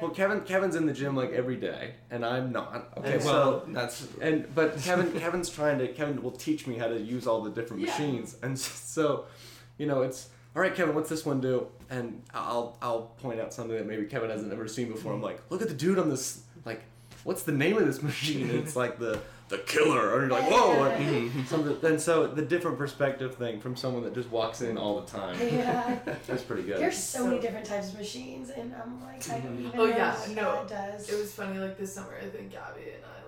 [0.00, 2.92] Well, Kevin Kevin's in the gym like every day, and I'm not.
[2.98, 6.76] Okay, And well so that's and but Kevin Kevin's trying to Kevin will teach me
[6.78, 7.88] how to use all the different Yeah.
[7.90, 9.24] machines, and so
[9.78, 10.94] you know it's all right, Kevin.
[10.94, 11.68] What's this one do?
[11.90, 15.12] And I'll I'll point out something that maybe Kevin hasn't ever seen before.
[15.12, 16.42] I'm like, look at the dude on this.
[16.64, 16.82] Like,
[17.24, 18.50] what's the name of this machine?
[18.50, 20.84] And it's like the the killer, or you're like, whoa.
[20.84, 21.76] And something.
[21.82, 25.38] And so the different perspective thing from someone that just walks in all the time.
[25.40, 25.98] Yeah.
[26.26, 26.78] That's pretty good.
[26.78, 29.66] There's so, So- many different types of machines, and I'm like, I don't mm-hmm.
[29.68, 30.64] even Oh, know yeah, what no.
[30.66, 31.08] that does.
[31.08, 33.18] It was funny, like this summer, I think Gabby and I,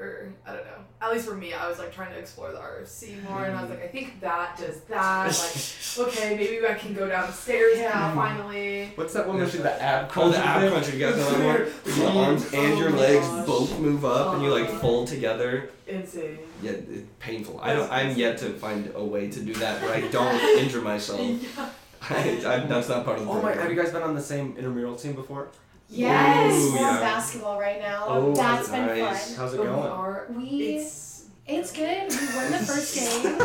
[0.00, 2.58] or I don't know, at least for me, I was like trying to explore the
[2.58, 5.26] RFC more, and I was like, I think that does that.
[5.28, 8.16] Like, okay, maybe I can go downstairs now, hmm.
[8.18, 8.92] finally.
[8.94, 9.62] What's that one machine?
[9.62, 10.70] The ab Oh, the cruncher ab thing?
[10.70, 10.96] cruncher.
[10.96, 11.94] You guys know that one?
[11.94, 13.46] Where Your arms and your Oh legs gosh.
[13.46, 14.78] both move up, and you like Oh.
[14.78, 15.70] fold together.
[15.86, 16.38] Insane.
[16.62, 17.60] Yeah, it's painful.
[17.62, 17.90] I don't.
[17.92, 21.20] I'm yet to find a way to do that where I don't injure myself.
[21.20, 21.68] Yeah.
[22.08, 22.14] I,
[22.46, 23.52] I, that's not part of the Oh my!
[23.52, 25.48] Have you guys been on the same intramural team before?
[25.90, 26.88] Yes, Ooh, we're yeah.
[26.90, 28.04] on basketball right now.
[28.08, 29.34] Oh, That's been nice.
[29.34, 29.36] fun.
[29.36, 29.88] How's it But we going?
[29.90, 30.26] are.
[30.30, 30.44] We,
[30.76, 32.08] It's it's good.
[32.10, 33.38] We won the first game.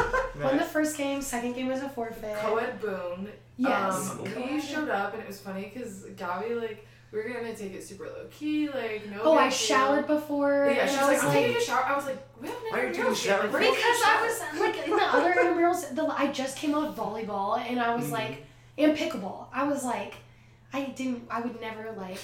[0.44, 1.22] Won the first game.
[1.22, 2.36] Second game was a forfeit.
[2.38, 3.30] co-ed Boone.
[3.58, 4.12] Yes.
[4.12, 7.74] Um, we showed up and it was funny because Gabby like we were gonna take
[7.74, 9.22] it super low key, like no.
[9.24, 9.58] Oh, big I deal.
[9.58, 10.70] showered before.
[10.70, 11.84] Yeah, and she was like, I'm like, taking a shower.
[11.86, 13.44] I was like, we haven't Why are you taking a shower?
[13.44, 17.58] Like, because I was like in the other intramurals, the, I just came off volleyball
[17.60, 18.44] and I was like,
[18.78, 19.48] and pickleball.
[19.54, 20.16] I was like,
[20.76, 22.20] I didn't, I would never like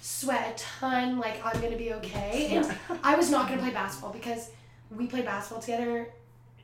[0.00, 1.18] sweat a ton.
[1.18, 2.48] Like I'm gonna be okay.
[2.56, 2.66] And
[3.02, 4.50] I was not gonna play basketball because
[4.90, 6.08] we played basketball together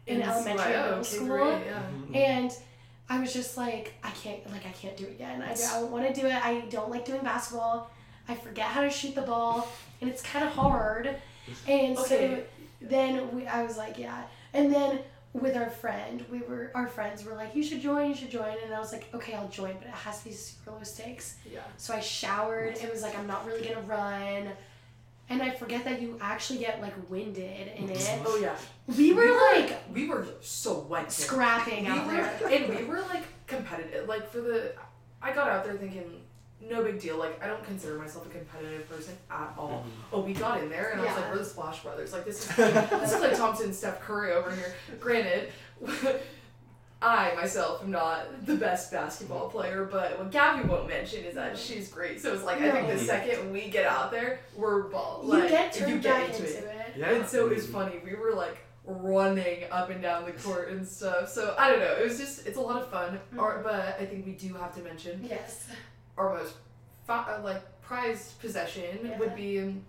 [0.07, 1.29] in elementary and middle school.
[1.49, 1.81] yeah.
[1.81, 2.14] Mm-hmm.
[2.14, 2.51] And
[3.09, 5.42] I was just like, I can't, like, I can't do it again.
[5.42, 6.35] I, I don't want to do it.
[6.35, 7.90] I don't like doing basketball.
[8.29, 9.68] I forget how to shoot the ball,
[10.01, 11.14] and it's kind of hard.
[11.68, 12.09] And Okay.
[12.09, 12.42] so
[12.81, 14.23] then we, I was like, yeah.
[14.55, 15.01] And then
[15.35, 18.55] with our friend, we were, our friends were like, you should join, you should join.
[18.64, 21.37] And I was like, okay, I'll join, but it has to be super low stakes.
[21.53, 21.61] Yeah.
[21.77, 22.77] So I showered.
[22.77, 24.53] It was like, I'm not really gonna run.
[25.29, 28.20] And I forget that you actually get like winded in it.
[28.25, 28.55] Oh yeah.
[28.97, 31.11] We were like we were so wet.
[31.11, 32.49] scrapping we out were, there.
[32.51, 34.07] and we were like competitive.
[34.07, 34.73] Like for the,
[35.20, 36.20] I got out there thinking,
[36.61, 37.19] no big deal.
[37.19, 39.85] Like I don't consider myself a competitive person at all.
[40.12, 42.12] Oh, we got in there, and I was like, we're the Splash Brothers.
[42.12, 44.75] Like this is this is like Thompson, Steph Curry over here.
[45.01, 45.51] Granted.
[47.03, 51.53] I myself am not the best basketball player, but what Gabby won't mention is that
[51.53, 51.75] mm-hmm.
[51.75, 52.19] she's great.
[52.19, 55.21] So it's like I think the second we get out there, we're ball.
[55.23, 56.64] You Like, get turned you get back into into it.
[56.64, 56.95] it.
[56.97, 57.11] Yeah.
[57.11, 58.01] And so it was funny.
[58.03, 61.29] We were like running up and down the court and stuff.
[61.29, 61.95] So I don't know.
[61.95, 63.14] It was just it's a lot of fun.
[63.14, 63.40] Mm-hmm.
[63.40, 65.69] Our, but I think we do have to mention Yes.
[66.16, 66.55] Our most
[67.07, 69.18] fi- uh, like prized possession Yeah.
[69.18, 69.83] would be um,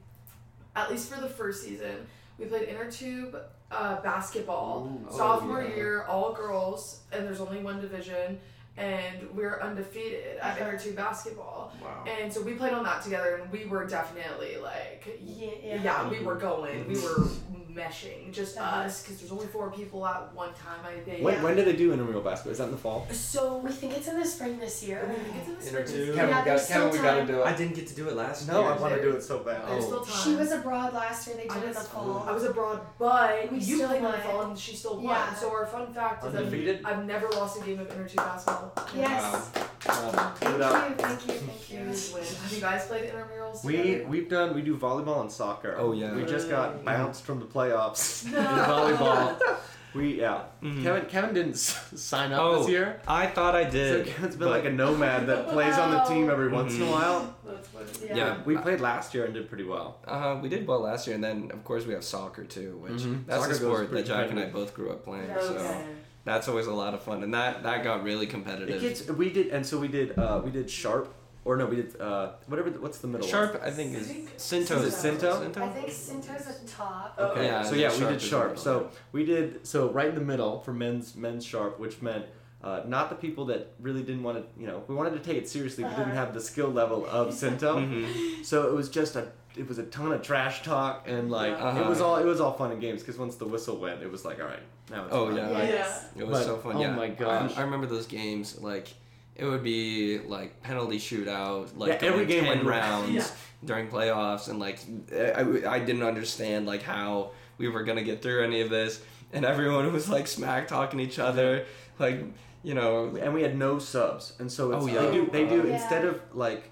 [0.75, 2.05] at least for the first season.
[2.37, 3.37] We played inner tube
[3.71, 5.07] uh, basketball Ooh.
[5.09, 5.75] Oh, sophomore yeah.
[5.75, 8.39] year, all girls, and there's only one division.
[8.77, 12.03] And we're undefeated at inner tube basketball, Wow.
[12.05, 15.47] and so we played on that together, and we were definitely like, Yeah.
[15.63, 16.09] yeah, yeah.
[16.09, 16.85] we were going.
[16.85, 17.23] We were
[17.75, 18.81] meshing, just Uh-huh.
[18.81, 20.79] us, because there's only four people at one time.
[20.85, 21.23] I think.
[21.23, 22.51] When, when do they do intramural basketball?
[22.53, 23.07] Is that in the fall?
[23.11, 25.01] So We think it's in the spring this year.
[25.09, 25.85] I think it's in the spring.
[25.85, 26.13] two.
[26.15, 27.27] Kevin, Yeah, we got- Kevin, still we gotta time.
[27.27, 28.53] do I didn't get to do it last year.
[28.53, 28.71] No, year.
[28.71, 29.67] I want to do it so bad.
[29.67, 29.87] There's Oh.
[29.87, 30.23] still time.
[30.23, 31.35] She was abroad last year.
[31.37, 32.25] They I did it in the was, fall.
[32.27, 34.21] I was abroad, but We you still played in the won.
[34.21, 35.03] fall and she still won.
[35.05, 35.33] Yeah.
[35.35, 36.81] So our fun fact is that Undefeated?
[36.85, 38.73] I've never lost a game of inter basketball.
[38.95, 39.49] Yes.
[39.87, 40.89] Uh, Thank it up.
[40.89, 41.77] you, thank you, thank you.
[41.77, 42.23] Huge win.
[42.23, 44.05] Have you guys played intramurals We together?
[44.07, 45.75] we've done we do volleyball and soccer.
[45.77, 46.13] Oh, yeah.
[46.15, 48.39] We just got bounced from the playoffs No.
[48.39, 48.45] in
[48.97, 49.57] volleyball.
[49.93, 50.41] We yeah.
[50.61, 50.83] Mhm.
[50.83, 52.99] Kevin Kevin didn't s- sign up Oh, this year.
[53.07, 54.05] I thought I did.
[54.07, 56.81] So Kevin's been but- like a nomad that plays on the team every once in
[56.81, 57.33] a while.
[57.45, 57.85] That's funny.
[58.09, 58.15] Yeah.
[58.15, 58.37] Yeah.
[58.43, 59.99] We played last year and did pretty well.
[60.05, 63.03] Uh, we did well last year, and then of course we have soccer too, which
[63.03, 63.25] Mhm.
[63.25, 65.29] that's Soccer a sport that Jack and I both grew up playing.
[65.31, 65.41] Okay.
[65.45, 65.77] So
[66.25, 68.83] that's always a lot of fun, and that that got really competitive.
[68.83, 71.13] It gets we did and so we did uh we did sharp
[71.45, 73.61] or no we did uh whatever the, what's the middle Sharp, one?
[73.63, 74.71] I think, is think Cinto.
[74.83, 75.57] Is it Cinto?
[75.57, 77.15] I think Cinto's at the top.
[77.19, 77.45] Oh, Okay.
[77.45, 78.57] Yeah, so yeah, we did sharp.
[78.57, 82.25] So we did so right in the middle for men's men's sharp, which meant
[82.63, 85.37] uh, not the people that really didn't want to, you know, we wanted to take
[85.37, 86.15] it seriously, We didn't Uh-huh.
[86.25, 87.75] have the skill level of Cinto.
[87.75, 88.43] Mhm.
[88.43, 91.79] So it was just a, it was a ton of trash talk and like Uh-huh.
[91.81, 94.11] it was all it was all fun and games because once the whistle went, it
[94.11, 94.59] was like all right
[94.91, 95.37] now it's Oh fun.
[95.37, 96.05] yeah, Yes.
[96.17, 96.77] it was But- so fun.
[96.77, 96.95] oh yeah.
[96.95, 97.53] my gosh.
[97.55, 98.59] I, I remember those games.
[98.61, 98.87] Like
[99.35, 103.27] it would be like penalty shootout, like Yeah, every game 10 went- rounds Yeah.
[103.63, 104.79] during playoffs, and like
[105.13, 109.01] I, I didn't understand like how we were gonna get through any of this,
[109.33, 111.65] and everyone was like smack talking each other,
[111.99, 112.19] like
[112.63, 113.15] you know.
[113.21, 115.01] and we had no subs, and so it's, Oh, yeah.
[115.01, 115.75] they do they do Yeah.
[115.75, 116.71] instead of like,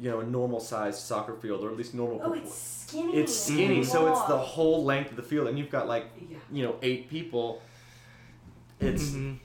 [0.00, 2.20] you know, a normal sized soccer field or at least normal.
[2.22, 3.12] Oh, it's skinny.
[3.16, 6.36] it's skinny, so it's the whole length of the field, and you've got like Yeah.
[6.52, 7.60] you know eight people.
[8.80, 9.38] It's Mhm.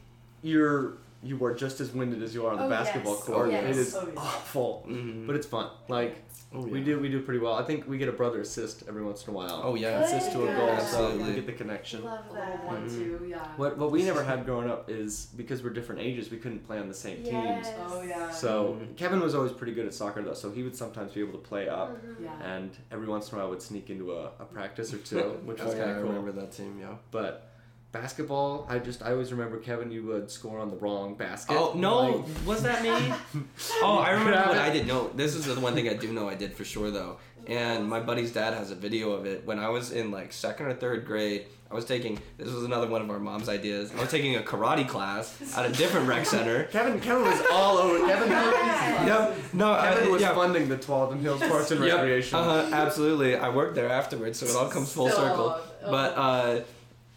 [0.44, 3.24] you're you are just as winded as you are on the Oh, basketball yes.
[3.24, 3.48] court.
[3.48, 3.64] Oh, yes.
[3.64, 4.14] It is Oh, yeah.
[4.20, 5.26] awful, Mhm.
[5.26, 5.70] but it's fun.
[5.88, 6.18] Like
[6.56, 6.86] Oh, we yeah.
[6.86, 7.54] do we do pretty well.
[7.54, 9.62] I think we get a brother assist every once in a while.
[9.64, 10.02] Oh yeah.
[10.02, 10.58] assist to a Good.
[10.58, 11.24] goal, so Absolutely.
[11.30, 12.04] we get the connection.
[12.04, 12.66] Love A little that.
[12.66, 12.96] one, Mhm.
[13.20, 13.48] two, yeah.
[13.58, 16.78] What what we never had growing up is because we're different ages, we couldn't play
[16.78, 17.32] on the same teams.
[17.34, 17.74] Yes.
[17.90, 18.30] Oh, yeah.
[18.30, 18.96] So Mhm.
[18.98, 21.46] Kevin was always pretty good at soccer though, so he would sometimes be able to
[21.48, 22.24] play up, Mhm.
[22.26, 22.44] Yeah.
[22.56, 25.60] and every once in a while would sneak into a, a practice or two, which
[25.62, 26.10] Oh, was yeah, kind I of cool.
[26.14, 26.78] remember that team.
[26.80, 26.96] Yeah.
[27.10, 27.50] But
[27.94, 31.56] basketball, I just I always remember Kevin, you would score on the wrong basket.
[31.58, 32.90] Oh no, Like, was that me?
[33.82, 34.58] oh, I remember what.
[34.58, 34.86] I did.
[34.88, 37.20] No, this is the one thing I do know I did for sure though.
[37.48, 39.46] And my buddy's dad has a video of it.
[39.46, 42.20] When I was in like second or third grade, I was taking.
[42.38, 43.92] This was another one of our mom's ideas.
[43.96, 46.64] I was taking a karate class at a different rec center.
[46.72, 48.08] Kevin Kevin was all over.
[48.08, 48.30] Kevin
[49.06, 50.34] No, no, Kevin I, was yeah.
[50.34, 52.40] funding the Tualatin Hills Parks and Yep, Recreation.
[52.40, 53.36] Uh-huh, absolutely.
[53.36, 55.60] I worked there afterwards, so it all comes full circle.
[55.84, 56.60] But uh,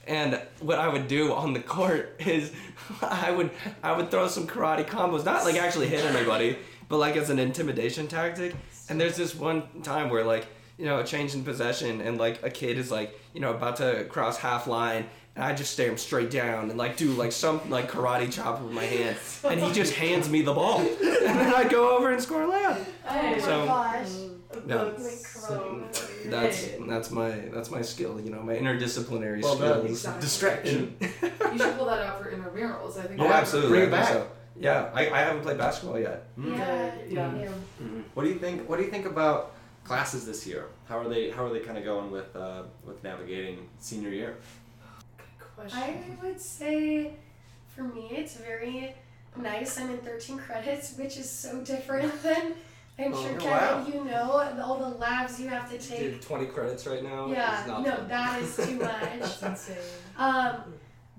[0.07, 2.53] and what I would do on the court is
[3.03, 3.51] I would
[3.83, 6.57] I would throw some karate combos, not like actually hit anybody,
[6.88, 8.55] but like as an intimidation tactic.
[8.88, 10.47] And there's this one time where like
[10.79, 13.77] you know a change in possession and like a kid is like you know about
[13.77, 15.07] to cross half line.
[15.35, 18.62] And I just stare him straight down and like do like some like karate chop
[18.62, 20.88] with my hand, and he just hands me the ball, and
[21.40, 22.83] then I go over and score a layup.
[23.07, 24.09] Oh my So- gosh.
[24.66, 24.90] No.
[24.90, 26.11] That's So- so.
[26.31, 29.87] That's that's my that's my skill, you know, my interdisciplinary Well skills.
[29.90, 30.21] Exactly.
[30.21, 30.97] Distraction.
[31.01, 32.99] You should pull that out for intramurals.
[32.99, 33.21] I think.
[33.21, 33.71] Oh, Yeah, absolutely.
[33.71, 34.09] bring it I back.
[34.09, 34.27] so.
[34.59, 36.25] Yeah, I, I haven't played basketball yet.
[36.42, 36.95] Yeah.
[37.09, 37.35] Yeah.
[37.37, 37.49] yeah.
[38.14, 38.69] What do you think?
[38.69, 39.53] What do you think about
[39.85, 40.64] classes this year?
[40.88, 41.31] How are they?
[41.31, 44.37] How are they kind of going with uh, with navigating senior year?
[45.19, 45.79] Good question.
[45.79, 47.12] I would say
[47.69, 48.95] for me it's very
[49.37, 49.79] nice.
[49.79, 52.55] I'm in 13 credits, which is so different than
[52.99, 53.87] I'm Oh, sure oh, Kevin, wow.
[53.87, 55.99] you know, all the labs you have to take.
[56.01, 57.27] Dude, 20 credits right now.
[57.31, 58.09] yeah, is not no, fun.
[58.09, 59.41] that is too much.
[59.41, 59.77] That's insane.
[60.17, 60.57] Um,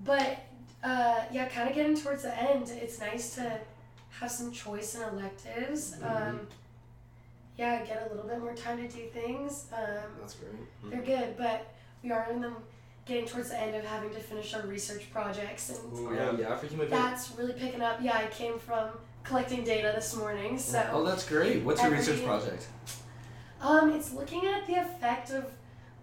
[0.04, 0.38] but
[0.82, 3.58] uh, yeah, kind of getting towards the end, it's nice to
[4.10, 5.96] have some choice in electives.
[6.02, 6.40] Um,
[7.56, 9.66] yeah, get a little bit more time to do things.
[9.72, 10.52] Um, That's great.
[10.90, 12.56] they're good, but we are in them
[13.06, 16.56] getting towards the end of having to finish our research projects, and Ooh, yeah, yeah,
[16.56, 17.98] for human that's really picking up.
[18.02, 18.90] Yeah, I came from
[19.28, 20.82] collecting data this morning, so.
[20.92, 21.62] Oh, that's great.
[21.62, 22.66] What's your research project?
[23.60, 25.44] Um, it's looking at the effect of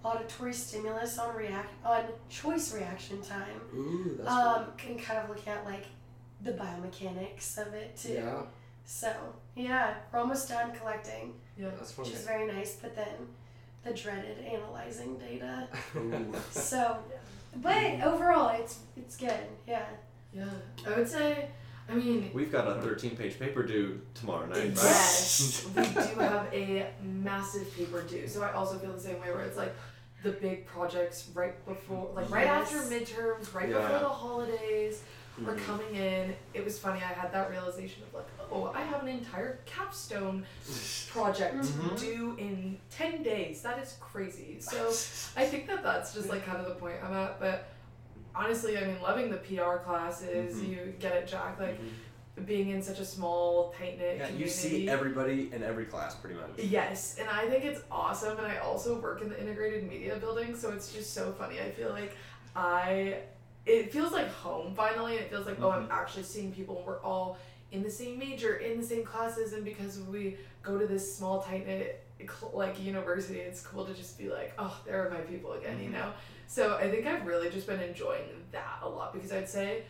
[0.04, 3.60] auditory stimulus on react on choice reaction time.
[3.74, 5.86] Ooh, that's Um, and kind of looking at like
[6.42, 8.14] the biomechanics of it too.
[8.14, 8.42] Yeah,
[8.86, 9.12] So
[9.56, 11.70] yeah, we're almost done collecting, Yeah.
[11.76, 12.06] that's fun.
[12.06, 12.76] which is very nice.
[12.76, 13.16] But then
[13.84, 15.68] the dreaded analyzing data.
[15.96, 16.32] Ooh.
[16.52, 16.98] So,
[17.56, 19.48] but overall, it's it's good.
[19.68, 19.86] Yeah.
[20.34, 20.46] Yeah.
[20.86, 21.50] I would say.
[21.88, 24.74] I mean, We've got a 13 page paper due tomorrow night, right?
[24.74, 28.28] Yes, we do have a massive paper due.
[28.28, 29.74] So I also feel the same way where it's like
[30.24, 32.74] the big projects right before, like right Yes.
[32.74, 33.82] after midterms, right Yeah.
[33.82, 35.04] before the holidays.
[35.46, 36.34] We're coming in.
[36.54, 37.00] It was funny.
[37.02, 40.46] I had that realization of like, oh, I have an entire capstone
[41.12, 42.00] project Mhm.
[42.00, 43.62] due in ten days.
[43.62, 44.58] That is crazy.
[44.62, 44.88] So
[45.36, 47.38] I think that that's just like kind of the point I'm at.
[47.42, 47.68] But
[48.36, 50.58] honestly, I mean, loving the PR classes.
[50.58, 50.70] Mhm.
[50.70, 51.60] You get it, Jack.
[51.60, 52.44] Like mm-hmm.
[52.44, 54.44] being in such a small, tight knit Yeah, community.
[54.44, 56.52] you see everybody in every class pretty much.
[56.58, 58.38] Yes, and I think it's awesome.
[58.38, 61.60] And I also work in the integrated media building, so it's just so funny.
[61.60, 62.16] I feel like
[62.56, 63.20] I,
[63.66, 65.16] it feels like home finally.
[65.16, 65.92] It feels like, oh, I'm mm-hmm.
[65.92, 67.38] actually seeing people, we're all
[67.72, 71.42] in the same major, in the same classes, and because we go to this small,
[71.42, 72.04] tight knit,
[72.54, 75.86] like university, it's cool to just be like, oh, there are my people again, you
[75.86, 75.94] mm-hmm.
[75.94, 76.12] know?
[76.48, 79.84] So I think I've really just been enjoying that a lot because I'd say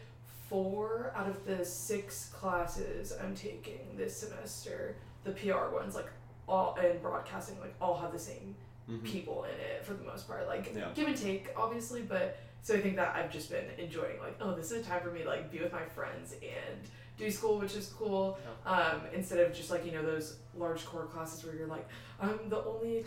[0.50, 6.08] four out of the six classes I'm taking this semester, the PR ones, like
[6.48, 8.56] all and broadcasting, like all have the same
[8.90, 9.04] Mhm.
[9.04, 10.48] people in it for the most part.
[10.48, 10.92] Like Yeah.
[10.94, 14.54] give and take, obviously, but so I think that I've just been enjoying like, oh,
[14.56, 16.88] this is a time for me to like be with my friends and
[17.18, 18.38] do school, which is cool.
[18.66, 21.88] Um, instead of just like, you know, those large core classes where you're like,
[22.20, 23.06] I'm the only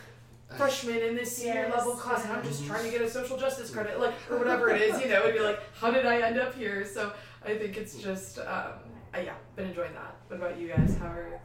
[0.57, 3.37] freshman in this senior Yes, level class and I'm just trying to get a social
[3.37, 6.21] justice credit, like or whatever it is, you know, and you're like, how did I
[6.21, 6.85] end up here?
[6.85, 7.13] So
[7.45, 8.73] I think it's just um
[9.13, 10.17] I, yeah, been enjoying that.
[10.29, 10.97] What about you guys?
[10.99, 11.41] How are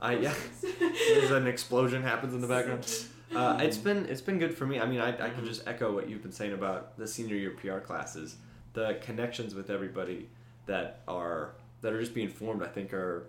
[0.00, 0.34] I yeah.
[1.08, 2.86] There's an explosion happens in the background.
[3.34, 4.78] Uh, it's been it's been good for me.
[4.78, 7.50] I mean, I, I can just echo what you've been saying about the senior year
[7.50, 8.36] PR classes.
[8.74, 10.28] The connections with everybody
[10.66, 13.26] that are that are just being formed, I think, are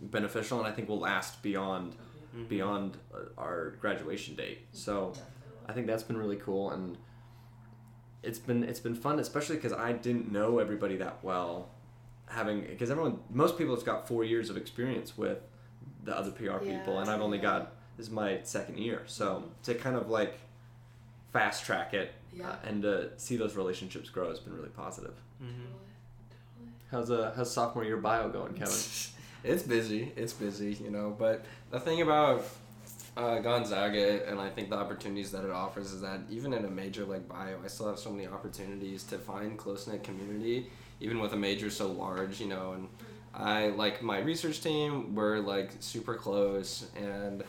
[0.00, 1.94] beneficial, and I think will last beyond
[2.48, 4.60] beyond uh, our graduation date.
[4.72, 5.12] So,
[5.66, 6.96] I think that's been really cool, and
[8.22, 11.68] it's been it's been fun, especially because I didn't know everybody that well.
[12.26, 15.38] Having because everyone most people has got four years of experience with
[16.04, 17.42] the other PR people, and I've only Yeah.
[17.42, 20.38] got this is my second year, so to kind of like
[21.32, 22.48] fast track it Yeah.
[22.50, 25.14] uh, and to see those relationships grow has been really positive.
[25.42, 25.66] Mm-hmm.
[26.90, 28.74] How's uh how's sophomore year bio going, Kevin?
[29.44, 30.12] It's busy.
[30.16, 31.14] It's busy, you know.
[31.18, 32.44] But the thing about
[33.16, 36.70] uh, Gonzaga and I think the opportunities that it offers is that even in a
[36.70, 41.18] major like bio, I still have so many opportunities to find close knit community, even
[41.18, 42.72] with a major so large, you know.
[42.72, 42.88] And
[43.34, 45.14] I like my research team.
[45.14, 47.42] We're like super close, and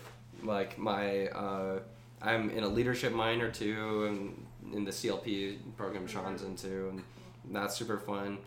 [0.44, 1.80] like my uh,
[2.22, 7.04] I'm in a leadership minor too, and in the CLP program Sean's into, and
[7.52, 8.40] that's super fun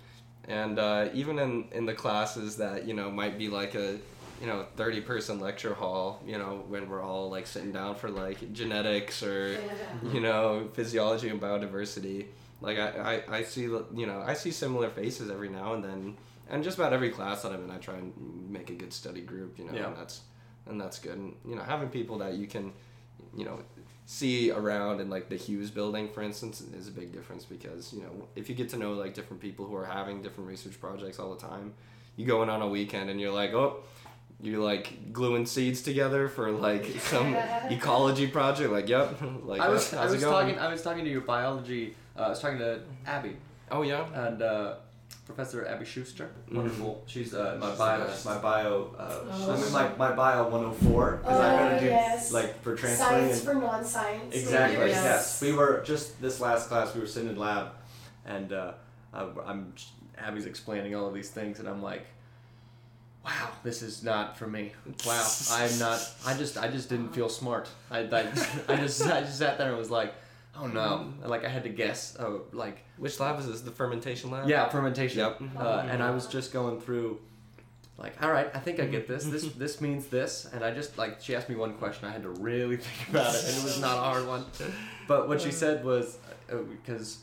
[0.49, 3.99] and uh, even in, in the classes that you know might be like a
[4.41, 8.11] you know 30 person lecture hall you know when we're all like sitting down for
[8.11, 10.13] like genetics or Yeah.
[10.13, 12.27] you know physiology and biodiversity
[12.61, 16.17] like I, I, I see you know i see similar faces every now and then
[16.51, 18.13] and just about every class that i'm in i try and
[18.51, 19.87] make a good study group you know Yeah.
[19.89, 20.21] and that's
[20.67, 22.73] and that's good and you know having people that you can
[23.37, 23.59] you know
[24.09, 28.03] see around in like the Hughes building for instance is a big difference because you
[28.03, 31.19] know if you get to know like different people who are having different research projects
[31.19, 31.75] all the time
[32.15, 33.79] you go in on a weekend and you're like oh
[34.41, 37.35] you're like gluing seeds together for like some
[37.69, 40.47] ecology project like yep like I was how's I it was going?
[40.47, 41.97] talking I was talking to your biology.
[42.17, 43.37] Uh, I was talking to Abby
[43.73, 44.75] oh yeah and uh,
[45.27, 46.31] Professor Abby Schuster.
[46.49, 46.55] Mhm.
[46.57, 47.03] Wonderful.
[47.07, 48.07] She's uh, my She's bio.
[48.07, 48.25] the.
[48.29, 48.95] My bio.
[48.97, 49.53] Uh, Oh.
[49.53, 52.33] I'm in my, my bio 104 because I'm Oh, gonna do yes.
[52.33, 54.35] like for transferring Science and for non-science.
[54.35, 54.89] Exactly.
[54.89, 55.05] Yes.
[55.05, 55.43] Yes.
[55.43, 56.95] We were just this last class.
[56.95, 57.69] We were sitting in lab,
[58.25, 58.73] and uh,
[59.13, 59.75] I- I'm
[60.17, 62.07] Abby's explaining all of these things, and I'm like,
[63.25, 64.73] "Wow, this is not for me.
[65.05, 66.09] Wow, I'm not.
[66.25, 67.69] I just I just didn't feel smart.
[67.91, 68.21] I, I,
[68.69, 70.15] I just I just sat there and was like,
[70.61, 71.13] oh no.
[71.23, 72.17] And, like I had to guess.
[72.19, 75.19] Oh, like which lab is this the fermentation lab yeah, fermentation.
[75.19, 75.43] Yep.
[75.59, 77.21] Uh, and I was just going through,
[77.99, 79.25] like, all right, I think I get this.
[79.25, 82.09] This this means this, and I just like she asked me one question.
[82.09, 84.45] I had to really think about it, and it was not a hard one.
[85.09, 86.19] But what she said was
[86.53, 87.19] uh, because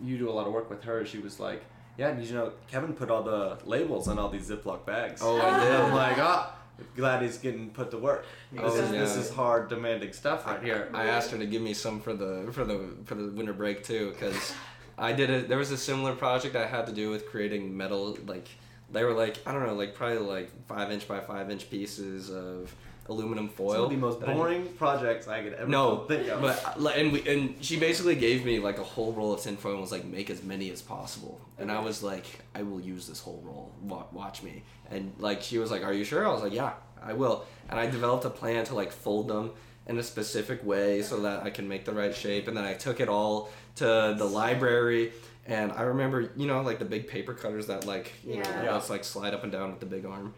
[0.00, 1.04] you do a lot of work with her.
[1.04, 1.62] She was like,
[1.98, 5.20] yeah, and you know, Kevin put all the labels on all these Ziploc bags.
[5.22, 6.56] oh did I'm like, ah,
[6.96, 8.24] glad he's getting put to work.
[8.52, 10.90] This, Oh, is, this is hard, demanding stuff right here.
[10.94, 13.84] I asked her to give me some for the for the for the winter break
[13.84, 14.52] too, because
[14.98, 15.48] I did it.
[15.48, 18.16] There was a similar project I had to do with creating metal.
[18.26, 18.48] Like
[18.90, 22.30] they were like I don't know, like probably like five inch by five inch pieces
[22.30, 22.74] of
[23.08, 23.74] aluminum foil.
[23.74, 26.40] Some of the most that I- boring projects I could ever no, think of.
[26.40, 29.40] but uh, like, and we and she basically gave me like a whole roll of
[29.40, 31.40] tinfoil and was like, make as many as possible.
[31.58, 33.72] And I was like, I will use this whole roll.
[34.12, 34.62] Watch me.
[34.90, 36.26] And like she was like, Are you sure?
[36.26, 37.44] I was like, Yeah, I will.
[37.68, 39.50] And I developed a plan to like fold them
[39.86, 42.46] in a specific way so that I can make the right shape.
[42.48, 45.12] And then I took it all to the library.
[45.46, 48.62] And I remember, you know, like the big paper cutters that like you know Yeah.
[48.64, 48.82] Yeah.
[48.88, 50.32] like slide up and down with the big arm.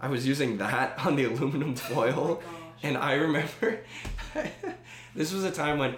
[0.00, 2.40] I was using that on the aluminum foil.
[2.42, 2.50] Oh.
[2.82, 3.80] And I remember
[5.14, 5.94] this was a time when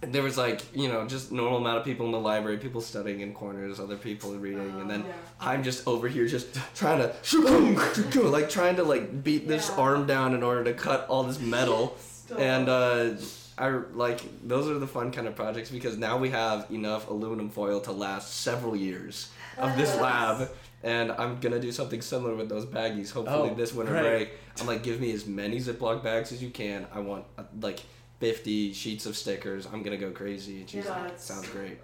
[0.00, 3.20] there was like you know just normal amount of people in the library, people studying
[3.20, 5.12] in corners, other people reading, and then Yeah.
[5.40, 9.76] I'm just over here just trying to like trying to like beat this Yeah.
[9.82, 11.96] arm down in order to cut all this metal.
[12.38, 13.10] And uh,
[13.58, 17.50] I like those are the fun kind of projects because now we have enough aluminum
[17.50, 20.48] foil to last several years of this lab.
[20.84, 23.12] And I'm gonna do something similar with those baggies.
[23.12, 24.02] Hopefully Oh, this winter great.
[24.02, 24.30] break.
[24.60, 26.86] I'm like, give me as many Ziploc bags as you can.
[26.92, 27.80] I want uh, like
[28.20, 29.66] 50 sheets of stickers.
[29.72, 30.62] I'm gonna go crazy.
[30.62, 31.78] It's just- Yeah, it's- sounds great.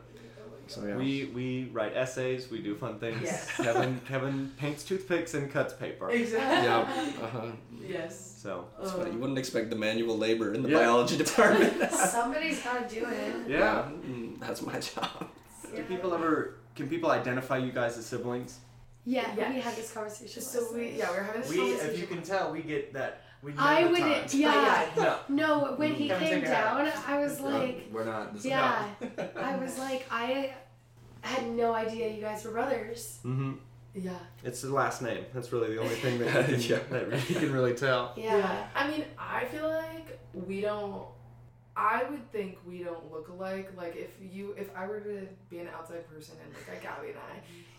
[0.66, 0.96] So yeah.
[0.96, 2.50] We we write essays.
[2.50, 3.22] We do fun things.
[3.22, 3.50] Yes.
[3.56, 6.10] Kevin Kevin paints toothpicks and cuts paper.
[6.10, 6.66] Exactly.
[6.68, 7.12] yeah.
[7.22, 7.46] Uh huh.
[7.80, 8.38] Yes.
[8.42, 9.12] So That's funny.
[9.12, 10.78] You wouldn't expect the manual labor in the Yeah.
[10.80, 11.90] biology department.
[11.90, 13.48] Somebody's got to do it.
[13.48, 13.88] yeah.
[14.06, 15.28] Mm, that's my job.
[15.74, 16.56] Do people ever?
[16.76, 18.58] Can people identify you guys as siblings?
[19.08, 19.52] Yeah, Yeah.
[19.54, 20.42] we had this conversation.
[20.42, 21.90] So we yeah we are having this We, conversation.
[21.94, 23.22] if you can tell, we get that.
[23.42, 24.34] We I the would, times.
[24.34, 24.86] yeah.
[24.96, 25.18] No.
[25.28, 28.34] No, when he came take your hat down, I was like, We're not.
[28.34, 28.84] This yeah.
[29.50, 30.52] I was like, I
[31.22, 33.20] had no idea you guys were brothers.
[33.24, 33.52] Mm-hmm.
[33.94, 34.18] yeah.
[34.44, 35.24] It's the last name.
[35.32, 37.06] That's really the only thing that you can, Yeah.
[37.08, 38.12] that you can really tell.
[38.16, 38.66] Yeah.
[38.74, 41.06] I mean, I feel like we don't.
[41.76, 43.70] I would think we don't look alike.
[43.76, 47.10] Like if you, if I were to be an outside person and look at Gabby
[47.10, 47.38] and I,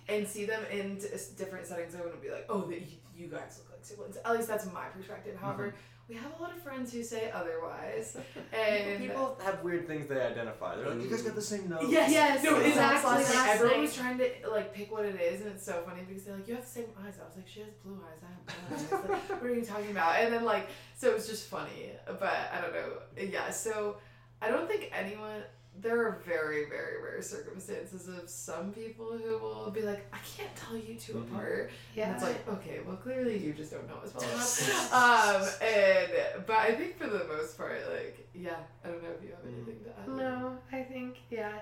[0.10, 1.08] and see them in d-
[1.38, 4.18] different settings, I wouldn't be like, oh, that you, you guys look like siblings.
[4.24, 5.36] At least that's my perspective.
[5.36, 5.46] Mm-hmm.
[5.46, 5.76] However,
[6.10, 8.18] we have a lot of friends who say otherwise,
[8.52, 10.76] and People have weird things they identify.
[10.76, 11.86] They're like, you guys got the same nose.
[11.88, 13.12] Yes, Yes, no, it's exactly.
[13.12, 16.02] Like, Last everyone was trying to like pick what it is, and it's so funny
[16.08, 18.20] because they're like, "You have the same eyes." I was like, "She has blue eyes.
[18.24, 20.16] I have blue eyes." Like, what are you talking about?
[20.20, 22.90] And then like, so it was just funny, but I don't know.
[23.16, 23.98] Yeah, so
[24.42, 25.44] I don't think anyone.
[25.82, 30.54] There are very, very rare circumstances of some people who will be like, "I can't
[30.56, 31.32] tell you 2 Mhm.
[31.32, 32.06] apart." Yeah.
[32.08, 34.94] And it's like, okay, well, clearly you just don't know us well enough.
[34.94, 39.24] um, and but I think for the most part, like, yeah, I don't know if
[39.24, 40.08] you have anything to add.
[40.08, 41.60] No, I think yeah.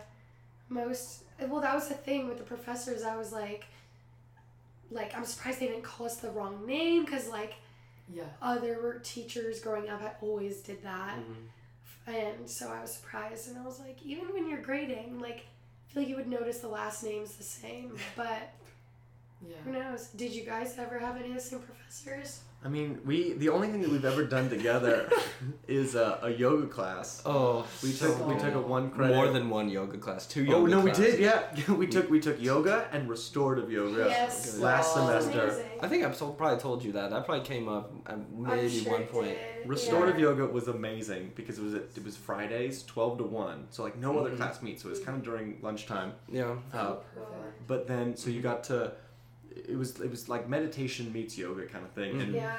[0.69, 3.03] Most well, that was the thing with the professors.
[3.03, 3.65] I was like,
[4.89, 7.53] like I'm surprised they didn't call us the wrong name because like
[8.09, 8.23] Yeah.
[8.41, 11.49] other teachers growing up, I always did that, Mhm.
[12.07, 13.49] And so I was surprised.
[13.49, 15.45] And I was like, even when you're grading, like
[15.89, 18.53] I feel like you would notice the last name's the same, but
[19.47, 19.55] Yeah.
[19.63, 20.07] who knows?
[20.09, 22.41] Did you guys ever have any of the same professors?
[22.67, 25.09] I mean, we the only thing that we've ever done together
[25.69, 27.21] is a, a yoga class.
[27.25, 29.15] Oh, We took we took a one credit.
[29.15, 30.27] more than one yoga class.
[30.27, 31.17] Two yoga Oh no, we did.
[31.17, 31.43] Yeah,
[31.81, 34.57] we took we took yoga and restorative yoga Yes.
[34.57, 35.07] last Wow.
[35.07, 35.43] semester.
[35.45, 35.65] Amazing.
[35.79, 37.09] I think I've told, probably told you that.
[37.11, 39.27] That probably came up at maybe sure one point.
[39.37, 39.69] did.
[39.69, 40.27] Restorative Yeah.
[40.27, 43.67] yoga was amazing because it was it was Fridays, twelve to one.
[43.69, 44.37] So like no other Mhm.
[44.37, 46.11] class meets, so it was kind of during lunchtime.
[46.27, 46.55] Yeah.
[46.73, 47.67] Uh, Perfect.
[47.71, 48.91] but then so you got to,
[49.69, 52.55] it was it was like meditation meets yoga kind of thing, and Yeah.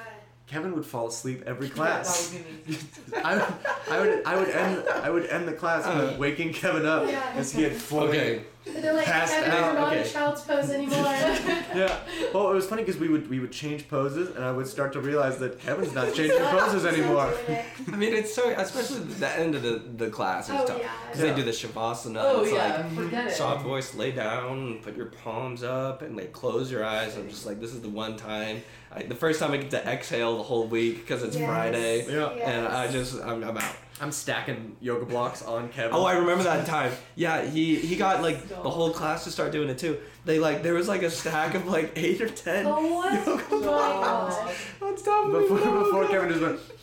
[0.46, 2.30] Kevin would fall asleep every class.
[2.30, 2.78] that would be me.
[3.24, 3.44] I would,
[3.90, 6.18] I would, I would end, I would end the class with Uh.
[6.18, 7.22] waking Kevin up Yeah.
[7.36, 8.08] as he had fully.
[8.08, 8.42] Okay.
[8.66, 10.02] They're like, Passed Kevin, out, you're not okay.
[10.06, 10.98] in child's pose anymore.
[11.74, 11.96] Yeah.
[12.34, 14.92] Well, it was funny because we would we would change poses, and I would start
[14.94, 17.32] to realize that Kevin's not changing poses anymore.
[17.92, 20.90] I mean, it's so especially the end of the, the class is Oh, tough yeah.
[21.06, 22.20] because they do the shavasana.
[22.22, 23.32] Oh it's yeah, like forget it.
[23.34, 27.16] soft voice, lay down, put your palms up, and like close your eyes.
[27.16, 29.86] I'm just like, this is the one time, I, the first time I get to
[29.88, 31.48] exhale the whole week because it's Yes.
[31.48, 32.28] Friday, Yeah.
[32.30, 33.76] and I just I'm, I'm out.
[34.00, 35.92] I'm stacking yoga blocks on Kevin.
[35.94, 36.92] Oh, I remember that time.
[37.16, 39.98] Yeah, he he got like the whole class to start doing it too.
[40.24, 42.80] They like there was like a stack of like eight or ten Oh,
[43.12, 44.54] yoga my blocks God.
[44.82, 45.38] on top of me.
[45.40, 46.10] Before, when woke before up.
[46.10, 46.82] Kevin just went,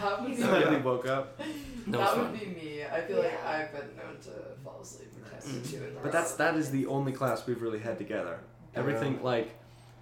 [0.00, 0.46] That would be, Oh, yeah.
[0.46, 1.40] suddenly woke up.
[1.86, 2.84] No that would be me.
[2.84, 3.50] I feel like Yeah.
[3.50, 4.30] I've been known to
[4.64, 5.70] fall asleep or tested mm.
[5.70, 5.84] too.
[5.84, 8.40] in the But that's that is the only class we've really had together.
[8.74, 9.50] Everything like,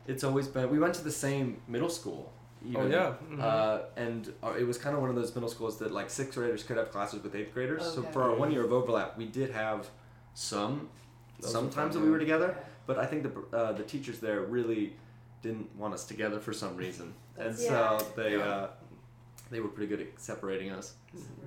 [0.07, 0.69] it's always been.
[0.71, 2.33] We went to the same middle school.
[2.69, 3.43] Even, Oh yeah.
[3.45, 6.35] Uh, and uh, it was kind of one of those middle schools that like sixth
[6.35, 7.83] graders could have classes with eighth graders.
[7.95, 9.89] So for our one year of overlap, we did have
[10.35, 10.89] some
[11.41, 12.57] Those some times that we were together.
[12.87, 14.95] But I think the uh, the teachers there really
[15.43, 18.45] didn't want us together for some reason, and That's- so they Yeah.
[18.45, 18.71] uh,
[19.51, 20.95] they were pretty good at separating us.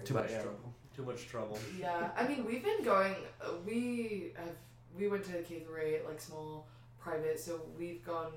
[0.06, 0.74] Too much trouble.
[0.96, 1.58] Too much trouble.
[1.78, 3.16] Yeah, I mean we've been going.
[3.42, 4.56] Uh, we have
[4.98, 6.68] we went to K through eight, like small
[7.00, 7.40] private.
[7.40, 8.32] So we've gone.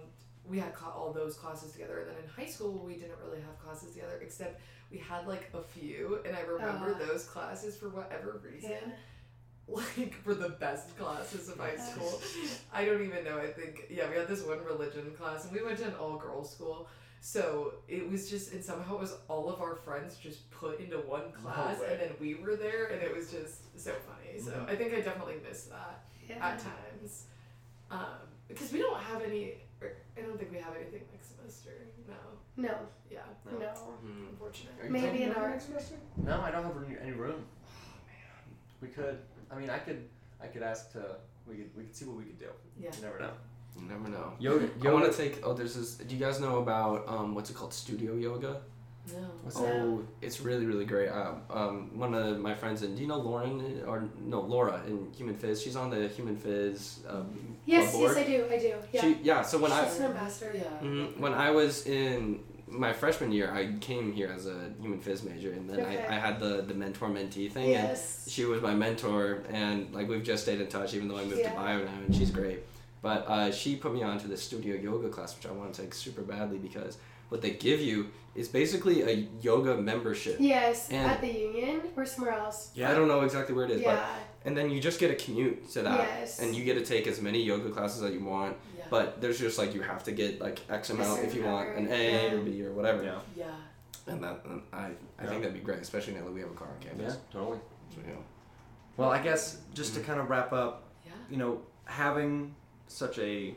[0.44, 3.40] We had ca- all those classes together, and then in high school we didn't really
[3.40, 7.06] have classes together, except we had like a few, and I remember Ah.
[7.06, 8.70] those classes for whatever reason.
[8.70, 8.92] Yeah.
[9.68, 12.20] Like for the best classes of high school.
[12.72, 13.38] I don't even know.
[13.38, 16.16] I think yeah, we had this one religion class, and we went to an all
[16.18, 16.88] girls school.
[17.20, 20.98] So it was just, and somehow it was all of our friends just put into
[20.98, 21.92] one class, way.
[21.92, 24.40] and then we were there, and it was just so funny.
[24.40, 24.68] So Mhm.
[24.68, 26.44] I think I definitely miss that Yeah.
[26.44, 27.26] at times,
[27.88, 28.18] um,
[28.48, 29.58] because we don't have any.
[29.82, 31.70] Or I don't think we have anything next semester.
[32.08, 32.14] No.
[32.68, 32.74] No,
[33.10, 33.20] Yeah.
[33.50, 33.58] no.
[33.58, 34.28] Mhm.
[34.30, 34.72] Unfortunate.
[34.80, 35.94] Are you Maybe in yoga our- next semester?
[36.16, 37.44] No, I don't have any, any room.
[37.44, 38.56] Oh man.
[38.80, 39.18] We could.
[39.50, 40.08] I mean, I could.
[40.40, 41.16] I could ask to.
[41.48, 41.70] We could.
[41.76, 42.50] We could see what we could do.
[42.78, 42.90] Yeah.
[42.96, 43.32] You never know.
[43.78, 44.32] You never know.
[44.38, 44.68] Yoga.
[44.88, 45.40] I want to take.
[45.44, 45.94] Oh, there's this.
[45.94, 47.72] Do you guys know about um, what's it called?
[47.72, 48.60] Studio yoga.
[49.12, 49.18] No.
[49.42, 49.74] What's that?
[49.82, 51.08] Oh, it's really really great.
[51.08, 52.94] Um, um, one of my friends in.
[52.94, 55.62] Do you know Lauren or no Laura in Human Phys?
[55.64, 58.46] She's on the Human Phys um, Yes, club yes, I do.
[58.50, 58.74] I do.
[58.92, 59.00] Yeah.
[59.00, 59.42] She, yeah.
[59.42, 60.52] So when I She's an ambassador.
[60.54, 60.62] Yeah.
[60.88, 61.18] Mhm.
[61.18, 65.52] When I was in my freshman year, I came here as a human phys major,
[65.52, 66.04] and then Okay.
[66.08, 68.24] I, I had the, the mentor mentee thing, Yes.
[68.24, 71.24] and she was my mentor, and like we've just stayed in touch, even though I
[71.24, 71.50] moved Yeah.
[71.50, 72.60] to Bio now, and she's great.
[73.02, 75.92] But uh, she put me onto the studio yoga class, which I want to take
[75.92, 76.98] super badly because
[77.28, 80.36] what they give you is basically a yoga membership.
[80.40, 82.70] Yes, And- at the union or somewhere else.
[82.74, 84.04] Yeah, I don't know exactly where it is, Yeah.
[84.42, 86.40] But and then you just get a commute to that, Yes.
[86.40, 88.56] and you get to take as many yoga classes that you want.
[88.76, 88.84] Yeah.
[88.90, 91.88] But there's just like you have to get like X amount if you want an
[91.90, 92.32] A Yeah.
[92.34, 93.02] or B or whatever.
[93.02, 93.20] Yeah.
[93.36, 93.54] yeah.
[94.12, 94.90] And that, and I, I
[95.22, 95.28] Yeah.
[95.28, 97.14] think that'd be great, especially now that we have a car on campus.
[97.14, 97.20] Yeah.
[97.40, 97.60] Totally.
[97.94, 98.24] So, you know.
[98.96, 100.04] Well, I guess just to Mhm.
[100.04, 101.12] kind of wrap up, Yeah.
[101.30, 102.54] you know, having
[102.88, 103.54] such a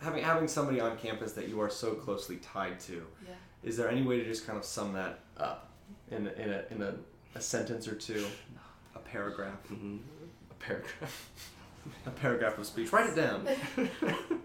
[0.00, 3.34] having having somebody on campus that you are so closely tied to, Yeah.
[3.64, 5.72] is there any way to just kind of sum that up
[6.10, 6.94] in a, in a in a,
[7.34, 8.24] a sentence or two,
[8.56, 8.67] a
[9.12, 9.98] paragraph, hmm
[10.50, 11.30] A paragraph.
[12.06, 12.92] a paragraph of speech?
[12.92, 13.48] Write it down.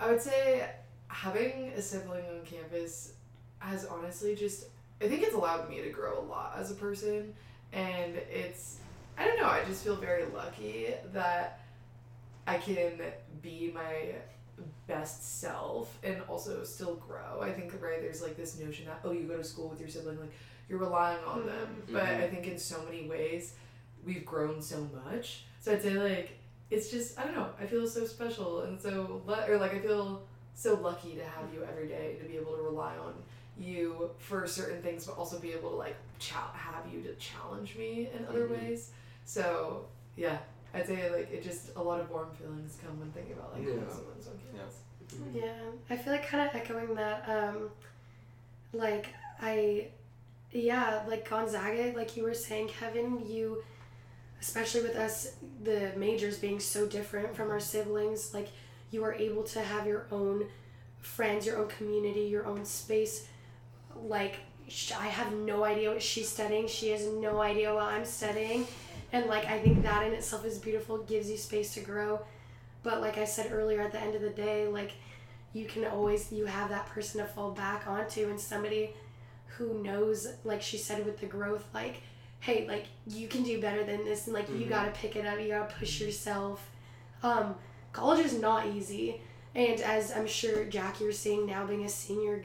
[0.00, 0.68] I would say
[1.08, 3.14] having a sibling on campus
[3.60, 4.66] has honestly just
[5.00, 7.34] I think it's allowed me to grow a lot as a person
[7.72, 8.78] and it's
[9.18, 11.60] I don't know, I just feel very lucky that
[12.46, 13.00] I can
[13.40, 14.14] be my
[14.86, 17.40] best self and also still grow.
[17.40, 19.88] I think right there's like this notion that oh you go to school with your
[19.88, 20.32] sibling like
[20.68, 21.82] you're relying on them.
[21.90, 22.20] But Mhm.
[22.24, 23.54] I think in so many ways
[24.04, 25.44] we've grown so much.
[25.60, 26.38] So I'd say like
[26.70, 27.50] it's just I don't know.
[27.60, 30.22] I feel so special and so lu- or like I feel
[30.54, 33.14] so lucky to have you every day to be able to rely on
[33.58, 37.76] you for certain things, but also be able to like cha- have you to challenge
[37.76, 38.50] me in other Mhm.
[38.60, 38.90] ways.
[39.24, 39.86] So
[40.16, 40.38] yeah,
[40.74, 43.62] I'd say like it just a lot of warm feelings come when thinking about like
[43.62, 43.74] Yeah.
[43.74, 44.76] when someone's on campus.
[45.32, 47.28] Yeah, I feel like kind of echoing that.
[47.28, 47.70] Um,
[48.72, 49.06] like
[49.40, 49.88] I,
[50.56, 53.62] yeah, like Gonzaga, like you were saying, Kevin, you,
[54.40, 58.48] especially with us, the majors being so different from our siblings, like
[58.90, 60.46] you are able to have your own
[61.00, 63.28] friends, your own community, your own space.
[63.94, 64.36] Like
[64.98, 66.66] I have no idea what she's studying.
[66.68, 68.66] She has no idea what I'm studying,
[69.12, 70.98] and like I think that in itself is beautiful.
[70.98, 72.20] Gives you space to grow.
[72.82, 74.92] But like I said earlier, at the end of the day, like
[75.52, 78.90] you can always you have that person to fall back onto and somebody
[79.58, 82.02] who knows like she said with the growth like
[82.40, 84.68] hey like you can do better than this and like you Mhm.
[84.68, 86.70] got to pick it up you got to push yourself.
[87.22, 87.54] Um
[87.92, 89.20] college is not easy
[89.54, 92.44] and as i'm sure jack you're seeing now being a senior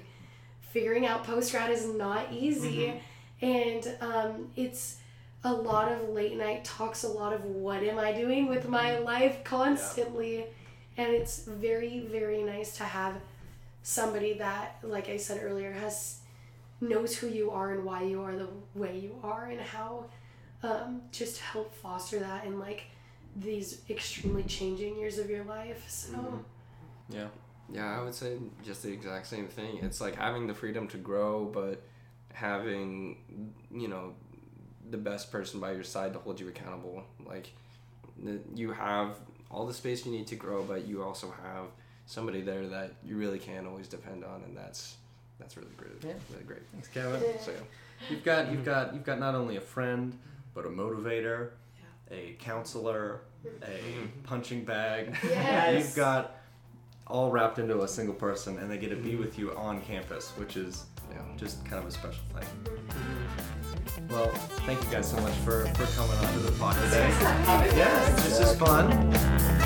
[0.61, 2.93] figuring out post grad is not easy.
[3.41, 4.97] And um it's
[5.43, 8.99] a lot of late night talks a lot of what am i doing with my
[8.99, 10.45] life constantly.
[10.97, 13.15] And it's very very nice to have
[13.83, 16.19] somebody that like i said earlier has
[16.81, 20.05] knows who you are and why you are the way you are and how
[20.63, 22.83] um, just help foster that in like
[23.35, 26.43] these extremely changing years of your life so Mhm.
[27.09, 27.27] Yeah.
[27.69, 29.77] Yeah, I would say just the exact same thing.
[29.81, 31.81] It's like having the freedom to grow, but
[32.33, 33.17] having,
[33.71, 34.13] you know,
[34.89, 37.03] the best person by your side to hold you accountable.
[37.25, 37.53] Like,
[38.55, 39.17] you have
[39.49, 41.65] all the space you need to grow, but you also have
[42.05, 44.97] somebody there that you really can always depend on, and that's
[45.41, 45.91] that's really great.
[46.01, 46.13] Yeah.
[46.31, 46.61] Really great.
[46.71, 47.21] Thanks, Kevin.
[47.21, 47.41] Yeah.
[47.41, 47.51] So,
[48.09, 48.65] You've got you've mm-hmm.
[48.65, 50.17] got you've got not only a friend,
[50.53, 51.51] but a motivator,
[52.09, 54.21] a counselor, a mm-hmm.
[54.23, 55.17] punching bag.
[55.23, 55.85] Yes.
[55.85, 56.37] You've got
[57.07, 59.21] all wrapped into a single person, and they get to be mm-hmm.
[59.21, 61.19] with you on campus, which is yeah.
[61.37, 62.47] just kind of a special thing.
[64.09, 64.27] Well,
[64.65, 67.09] thank you guys so much for, for coming on to the pod today.
[67.77, 69.60] Yeah, it's just as fun.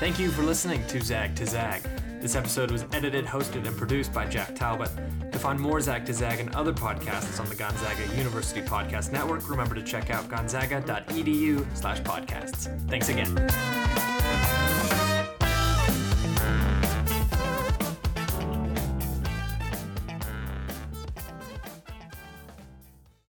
[0.00, 1.82] Thank you for listening to Zag to Zag.
[2.22, 4.90] This episode was edited, hosted, and produced by Jack Talbott.
[5.30, 9.50] To find more Zag to Zag and other podcasts on the Gonzaga University Podcast Network,
[9.50, 12.88] remember to check out gonzaga.edu slash podcasts.
[12.88, 13.79] Thanks again.